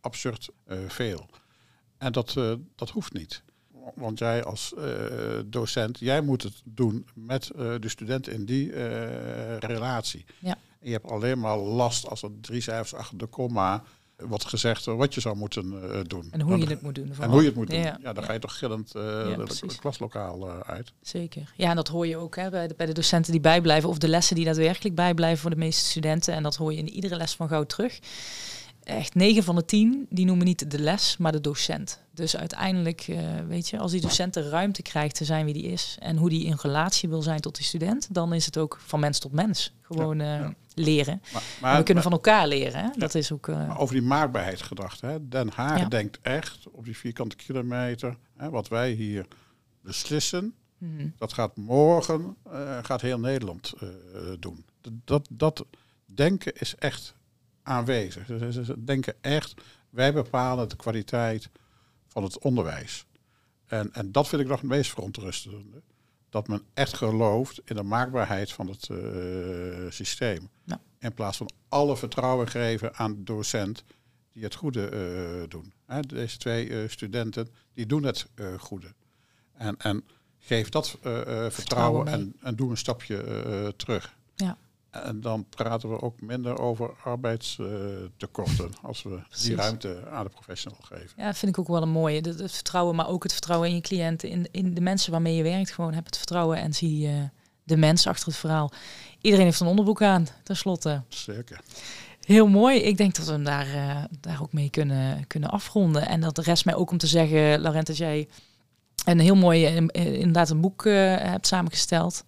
absurd 0.00 0.48
eh, 0.64 0.78
veel. 0.88 1.28
En 1.98 2.12
dat, 2.12 2.36
eh, 2.36 2.52
dat 2.74 2.90
hoeft 2.90 3.12
niet. 3.12 3.42
Want 3.94 4.18
jij 4.18 4.44
als 4.44 4.74
eh, 4.74 5.40
docent, 5.46 5.98
jij 5.98 6.20
moet 6.20 6.42
het 6.42 6.62
doen 6.64 7.06
met 7.14 7.46
de 7.56 7.88
studenten 7.88 8.32
in 8.32 8.44
die 8.44 8.70
relatie. 9.58 10.24
Ja. 10.38 10.58
En 10.80 10.86
je 10.86 10.92
hebt 10.92 11.10
alleen 11.10 11.38
maar 11.38 11.56
last 11.56 12.08
als 12.08 12.22
er 12.22 12.30
drie 12.40 12.60
cijfers 12.60 12.94
achter 12.94 13.18
de 13.18 13.26
komma 13.26 13.82
wordt 14.16 14.44
gezegd 14.44 14.86
eh, 14.86 14.94
wat 14.96 15.14
je 15.14 15.20
zou 15.20 15.36
moeten 15.36 15.92
eh, 15.92 16.00
doen. 16.06 16.28
En 16.30 16.40
hoe 16.40 16.50
Dan- 16.50 16.60
je 16.60 16.66
het 16.66 16.82
moet 16.82 16.94
doen. 16.94 17.12
en 17.20 17.30
hoe 17.30 17.40
je 17.40 17.46
het 17.46 17.56
moet 17.56 17.70
doen. 17.70 17.78
Ja, 17.78 17.98
Ja, 18.02 18.12
dan 18.12 18.22
ja. 18.22 18.22
ga 18.22 18.32
je 18.32 18.38
toch 18.38 18.58
gillend 18.58 18.92
de- 18.92 19.44
de 19.66 19.76
klaslokaal 19.80 20.50
uit. 20.62 20.92
Zeker. 21.02 21.52
Ja, 21.56 21.70
en 21.70 21.76
dat 21.76 21.88
hoor 21.88 22.06
je 22.06 22.16
ook 22.16 22.36
hè, 22.36 22.50
bij, 22.50 22.66
de, 22.68 22.74
bij 22.76 22.86
de 22.86 22.92
docenten 22.92 23.32
die 23.32 23.40
bijblijven 23.40 23.88
of 23.88 23.98
de 23.98 24.08
lessen 24.08 24.36
die 24.36 24.44
daadwerkelijk 24.44 24.94
bijblijven 24.94 25.38
voor 25.38 25.50
de 25.50 25.56
meeste 25.56 25.84
studenten. 25.84 26.34
En 26.34 26.42
dat 26.42 26.56
hoor 26.56 26.72
je 26.72 26.78
in 26.78 26.88
iedere 26.88 27.16
les 27.16 27.34
van 27.34 27.48
Goud 27.48 27.68
terug. 27.68 27.98
Echt 28.86 29.14
9 29.14 29.42
van 29.42 29.54
de 29.56 29.64
10, 29.64 30.06
die 30.10 30.24
noemen 30.24 30.46
niet 30.46 30.70
de 30.70 30.78
les, 30.78 31.16
maar 31.16 31.32
de 31.32 31.40
docent. 31.40 32.00
Dus 32.10 32.36
uiteindelijk, 32.36 33.00
eh, 33.00 33.18
weet 33.48 33.68
je, 33.68 33.78
als 33.78 33.92
die 33.92 34.00
docent 34.00 34.34
de 34.34 34.48
ruimte 34.48 34.82
krijgt 34.82 35.14
te 35.14 35.24
zijn 35.24 35.44
wie 35.44 35.54
die 35.54 35.62
is 35.62 35.96
en 36.00 36.16
hoe 36.16 36.28
die 36.28 36.44
in 36.44 36.56
relatie 36.60 37.08
wil 37.08 37.22
zijn 37.22 37.40
tot 37.40 37.56
die 37.56 37.64
student, 37.64 38.14
dan 38.14 38.32
is 38.32 38.46
het 38.46 38.58
ook 38.58 38.78
van 38.84 39.00
mens 39.00 39.18
tot 39.18 39.32
mens 39.32 39.72
gewoon 39.82 40.20
eh, 40.20 40.26
ja. 40.26 40.54
leren. 40.74 41.22
Maar, 41.32 41.42
En 41.42 41.48
maar, 41.60 41.76
we 41.76 41.82
kunnen 41.82 41.94
maar- 41.94 42.12
van 42.12 42.12
elkaar 42.12 42.48
leren. 42.48 42.84
Hè? 42.84 42.90
Dat 42.96 43.14
is 43.14 43.32
ook. 43.32 43.48
eh, 43.48 43.66
maar 43.66 43.78
over 43.78 43.94
die 43.94 44.04
maakbaarheid 44.04 44.62
gedacht. 44.62 45.00
Hè. 45.00 45.28
Den 45.28 45.48
Haag 45.54 45.88
denkt 45.88 46.18
echt 46.22 46.68
op 46.70 46.84
die 46.84 46.96
vierkante 46.96 47.36
kilometer, 47.36 48.16
hè, 48.36 48.50
wat 48.50 48.68
wij 48.68 48.90
hier 48.92 49.26
beslissen, 49.80 50.54
mhm. 50.78 51.08
dat 51.16 51.32
gaat 51.32 51.56
morgen, 51.56 52.36
gaat 52.82 53.00
heel 53.00 53.18
Nederland 53.18 53.74
doen. 54.38 54.64
Dat, 54.80 54.92
dat, 55.04 55.28
dat 55.30 55.66
denken 56.04 56.52
is 56.54 56.74
echt 56.78 57.14
aanwezig. 57.66 58.26
Ze, 58.26 58.64
ze- 58.64 58.84
denken 58.84 59.14
echt, 59.20 59.54
wij 59.90 60.12
bepalen 60.12 60.68
de 60.68 60.76
kwaliteit 60.76 61.50
van 62.06 62.22
het 62.22 62.38
onderwijs. 62.38 63.06
En, 63.66 63.92
en 63.92 64.12
dat 64.12 64.28
vind 64.28 64.42
ik 64.42 64.48
nog 64.48 64.60
het 64.60 64.70
meest 64.70 64.90
verontrustende. 64.90 65.82
Dat 66.28 66.48
men 66.48 66.62
echt 66.74 66.96
gelooft 66.96 67.60
in 67.64 67.76
de 67.76 67.82
maakbaarheid 67.82 68.52
van 68.52 68.66
het 68.68 68.88
eh, 68.90 69.90
systeem. 69.90 70.48
Ja. 70.64 70.80
In 70.98 71.14
plaats 71.14 71.36
van 71.36 71.50
alle 71.68 71.96
vertrouwen 71.96 72.48
geven 72.48 72.94
aan 72.94 73.14
de 73.14 73.22
docent 73.22 73.84
die 74.32 74.42
het 74.44 74.54
goede 74.54 74.88
eh, 74.88 75.48
doen. 75.48 75.72
Hè, 75.86 76.00
deze 76.00 76.38
twee 76.38 76.68
eh, 76.82 76.88
studenten, 76.88 77.48
die 77.72 77.86
doen 77.86 78.02
het 78.02 78.26
goede. 78.58 78.94
En, 79.52 79.76
en 79.78 80.04
geef 80.38 80.68
dat 80.68 80.98
vertrouwen, 81.48 82.04
mee. 82.04 82.14
en, 82.14 82.36
en 82.40 82.56
doe 82.56 82.70
een 82.70 82.76
stapje 82.76 83.74
terug. 83.76 84.16
Ja. 84.34 84.58
En 85.04 85.20
dan 85.20 85.46
praten 85.48 85.88
we 85.90 86.00
ook 86.00 86.20
minder 86.20 86.58
over 86.58 86.90
arbeidstekorten 87.04 88.70
als 88.82 89.02
we 89.02 89.22
Precies. 89.28 89.46
die 89.46 89.56
ruimte 89.56 90.08
aan 90.10 90.24
de 90.24 90.30
professional 90.30 90.80
geven. 90.82 91.10
Ja, 91.16 91.34
vind 91.34 91.52
ik 91.52 91.58
ook 91.58 91.68
wel 91.68 91.82
een 91.82 91.88
mooie. 91.88 92.20
Het, 92.20 92.52
vertrouwen, 92.52 92.94
maar 92.94 93.08
ook 93.08 93.22
het 93.22 93.32
vertrouwen 93.32 93.68
in 93.68 93.74
je 93.74 93.80
cliënten, 93.80 94.28
in, 94.28 94.48
in 94.50 94.74
de 94.74 94.80
mensen 94.80 95.12
waarmee 95.12 95.34
je 95.34 95.42
werkt. 95.42 95.70
Gewoon 95.70 95.94
heb 95.94 96.04
het 96.04 96.16
vertrouwen 96.16 96.58
en 96.58 96.74
zie 96.74 97.08
eh, 97.08 97.14
de 97.62 97.76
mens 97.76 98.06
achter 98.06 98.26
het 98.26 98.36
verhaal. 98.36 98.72
Iedereen 99.20 99.46
heeft 99.46 99.60
een 99.60 99.66
onderbroek 99.66 100.02
aan, 100.02 100.26
tenslotte. 100.42 101.02
Zeker. 101.08 101.60
Heel 102.20 102.48
mooi. 102.48 102.78
Ik 102.78 102.96
denk 102.96 103.14
dat 103.14 103.26
we 103.26 103.32
hem 103.32 103.44
daar, 103.44 103.66
eh, 103.66 104.04
daar 104.20 104.42
ook 104.42 104.52
mee 104.52 104.70
kunnen, 104.70 105.26
kunnen 105.26 105.50
afronden. 105.50 106.08
En 106.08 106.20
dat 106.20 106.38
rest 106.38 106.64
mij 106.64 106.74
ook 106.74 106.90
om 106.90 106.98
te 106.98 107.06
zeggen, 107.06 107.60
Laurent, 107.60 107.86
dat 107.86 107.96
jij 107.96 108.28
een 109.14 109.20
heel 109.20 109.34
mooi, 109.34 109.64
eh, 109.64 109.76
eh, 109.76 110.12
inderdaad 110.12 110.50
een 110.50 110.60
boek 110.60 110.86
eh, 110.86 110.92
hebt 111.16 111.46
samengesteld. 111.46 112.24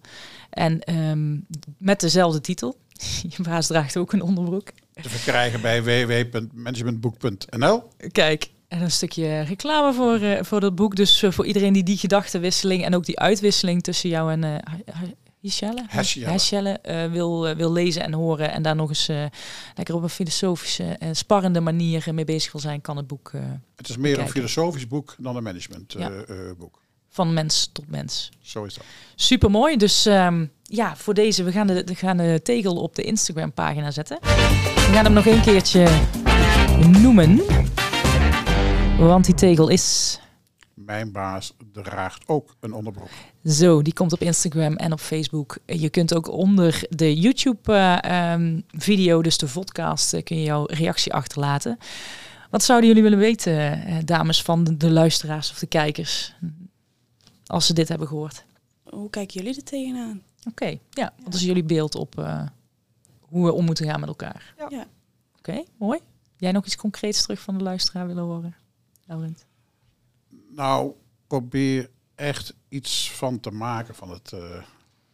En 0.49 0.83
ehm, 0.83 1.37
met 1.77 1.99
dezelfde 1.99 2.41
titel. 2.41 2.77
Je 3.35 3.43
baas 3.43 3.67
draagt 3.67 3.97
ook 3.97 4.13
een 4.13 4.21
onderbroek. 4.21 4.71
Te 5.01 5.09
verkrijgen 5.09 5.61
bij 5.61 5.83
www.managementboek.nl. 5.83 7.83
Kijk, 8.11 8.49
en 8.67 8.81
een 8.81 8.91
stukje 8.91 9.41
reclame 9.41 9.93
voor, 9.93 10.45
voor 10.45 10.59
dat 10.59 10.75
boek. 10.75 10.95
Dus 10.95 11.25
voor 11.29 11.45
iedereen 11.45 11.73
die 11.73 11.83
die 11.83 11.97
gedachtenwisseling 11.97 12.85
en 12.85 12.95
ook 12.95 13.05
die 13.05 13.19
uitwisseling 13.19 13.83
tussen 13.83 14.09
jou 14.09 14.31
en 14.31 14.63
Hischelle 15.39 15.83
Hesjelle. 15.87 16.31
Hesjelle, 16.31 16.69
eh, 16.69 17.11
wil, 17.11 17.47
eh, 17.47 17.55
wil 17.55 17.71
lezen 17.71 18.03
en 18.03 18.13
horen. 18.13 18.51
En 18.51 18.61
daar 18.61 18.75
nog 18.75 18.89
eens 18.89 19.07
eh, 19.07 19.25
lekker 19.75 19.95
op 19.95 20.03
een 20.03 20.09
filosofische 20.09 20.83
en 20.83 21.15
sparrende 21.15 21.59
manier 21.59 22.13
mee 22.13 22.25
bezig 22.25 22.51
wil 22.51 22.61
zijn, 22.61 22.81
kan 22.81 22.97
het 22.97 23.07
boek 23.07 23.31
Het 23.75 23.89
is 23.89 23.97
meer 23.97 24.19
een 24.19 24.29
filosofisch 24.29 24.87
boek 24.87 25.15
dan 25.17 25.35
een 25.35 25.43
Ja. 25.43 25.51
managementboek. 25.51 26.79
van 27.11 27.33
mens 27.33 27.69
tot 27.73 27.89
mens. 27.89 28.29
Zo 28.41 28.63
is 28.63 28.73
dat. 28.73 28.83
Super 29.15 29.51
mooi. 29.51 29.77
Dus 29.77 30.05
ehm, 30.05 30.45
ja, 30.63 30.95
voor 30.95 31.13
deze, 31.13 31.43
we 31.43 31.51
gaan 31.51 31.67
de, 31.67 31.83
we 31.83 31.95
gaan 31.95 32.17
de 32.17 32.39
tegel 32.43 32.75
op 32.75 32.95
de 32.95 33.01
Instagram 33.03 33.53
pagina 33.53 33.91
zetten. 33.91 34.17
We 34.21 34.89
gaan 34.93 35.03
hem 35.05 35.13
nog 35.13 35.25
een 35.25 35.41
keertje 35.41 35.87
noemen. 36.87 37.41
Want 38.99 39.25
die 39.25 39.35
tegel 39.35 39.67
is 39.69 40.19
Mijn 40.89 41.11
baas 41.11 41.53
draagt 41.71 42.27
ook 42.27 42.55
een 42.59 42.73
onderbroek. 42.73 43.09
Zo, 43.45 43.81
die 43.81 43.93
komt 43.93 44.13
op 44.13 44.21
Instagram 44.21 44.75
en 44.75 44.91
op 44.91 44.99
Facebook. 44.99 45.57
Je 45.65 45.89
kunt 45.89 46.13
ook 46.13 46.29
onder 46.29 46.83
de 46.89 47.19
YouTube-video, 47.19 49.21
dus 49.21 49.37
de 49.37 49.47
podcast, 49.47 50.13
eh, 50.13 50.23
kun 50.23 50.37
je 50.37 50.43
jouw 50.43 50.65
reactie 50.65 51.13
achterlaten. 51.13 51.77
Wat 52.49 52.63
zouden 52.63 52.87
jullie 52.87 53.03
willen 53.03 53.19
weten, 53.19 53.85
eh, 53.85 53.97
dames 54.05 54.41
van 54.41 54.63
de, 54.63 54.77
de 54.77 54.89
luisteraars 54.89 55.51
of 55.51 55.59
de 55.59 55.67
kijkers, 55.67 56.35
als 57.45 57.65
ze 57.65 57.73
dit 57.73 57.89
hebben 57.89 58.07
gehoord? 58.07 58.45
Hoe 58.83 59.09
kijken 59.09 59.41
jullie 59.41 59.57
er 59.57 59.63
tegenaan? 59.63 60.21
Oké, 60.47 60.77
ja, 60.89 61.13
wat 61.23 61.33
is 61.33 61.41
jullie 61.41 61.63
beeld 61.63 61.95
op 61.95 62.19
eh, 62.19 62.45
hoe 63.19 63.45
we 63.45 63.53
om 63.53 63.65
moeten 63.65 63.85
gaan 63.85 63.99
met 63.99 64.09
elkaar? 64.09 64.53
Ja. 64.57 64.67
Ja. 64.69 64.85
Oké, 65.37 65.63
mooi. 65.77 65.99
Jij 66.37 66.51
nog 66.51 66.65
iets 66.65 66.75
concreets 66.75 67.21
terug 67.21 67.39
van 67.39 67.57
de 67.57 67.63
luisteraar 67.63 68.07
willen 68.07 68.23
horen, 68.23 68.55
Laurent? 69.05 69.47
Nou, 70.49 70.93
probeer 71.27 71.89
echt 72.15 72.53
iets 72.69 73.11
van 73.11 73.39
te 73.39 73.51
maken 73.51 73.95
van 73.95 74.09
het 74.11 74.33
eh, 74.33 74.63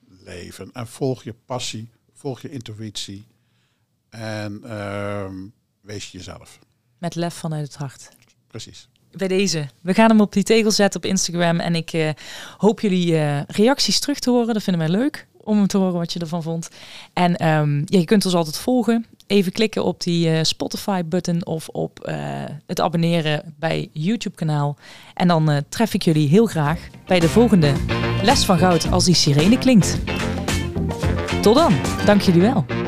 leven. 0.08 0.70
En 0.74 0.88
volg 0.88 1.24
je 1.24 1.36
passie, 1.46 1.90
volg 2.14 2.42
je 2.42 2.50
intuïtie. 2.50 3.28
En 4.10 4.64
ehm, 4.64 5.36
wees 5.82 6.12
jezelf. 6.12 6.60
Met 6.98 7.16
lef 7.16 7.34
vanuit 7.34 7.68
het 7.68 7.76
hart. 7.76 8.10
Precies. 8.48 8.90
bij 9.12 9.28
deze. 9.28 9.68
We 9.82 9.94
gaan 9.94 10.10
hem 10.10 10.22
op 10.22 10.34
die 10.34 10.44
tegel 10.44 10.72
zetten 10.72 11.04
op 11.04 11.10
Instagram. 11.10 11.60
En 11.60 11.76
ik 11.76 11.94
eh, 11.94 12.10
hoop 12.58 12.80
jullie 12.80 13.18
eh, 13.18 13.42
reacties 13.48 14.00
terug 14.00 14.20
te 14.20 14.30
horen. 14.30 14.54
Dat 14.54 14.64
vinden 14.64 14.90
wij 14.90 14.98
leuk 15.00 15.28
om 15.38 15.68
te 15.68 15.78
horen 15.78 16.00
wat 16.00 16.14
je 16.14 16.20
ervan 16.20 16.44
vond. 16.44 16.70
En 17.14 17.36
ehm, 17.36 17.78
ja, 17.78 18.00
je 18.00 18.06
kunt 18.06 18.26
ons 18.26 18.36
altijd 18.36 18.58
volgen. 18.58 19.06
Even 19.28 19.52
klikken 19.52 19.84
op 19.84 20.04
die 20.04 20.30
eh, 20.30 20.44
Spotify-button 20.44 21.46
of 21.46 21.68
op 21.70 22.00
eh, 22.00 22.18
het 22.66 22.82
abonneren 22.82 23.56
bij 23.60 23.90
YouTube-kanaal. 23.92 24.78
En 25.14 25.28
dan 25.28 25.52
eh, 25.52 25.58
tref 25.70 25.94
ik 25.94 26.02
jullie 26.02 26.28
heel 26.28 26.46
graag 26.46 26.88
bij 27.06 27.20
de 27.20 27.30
volgende 27.30 27.74
Les 28.24 28.46
van 28.46 28.58
Goud 28.58 28.92
als 28.92 29.06
die 29.06 29.16
sirene 29.16 29.58
klinkt. 29.58 30.00
Tot 31.42 31.56
dan. 31.56 31.74
Dank 32.06 32.22
jullie 32.22 32.42
wel. 32.42 32.85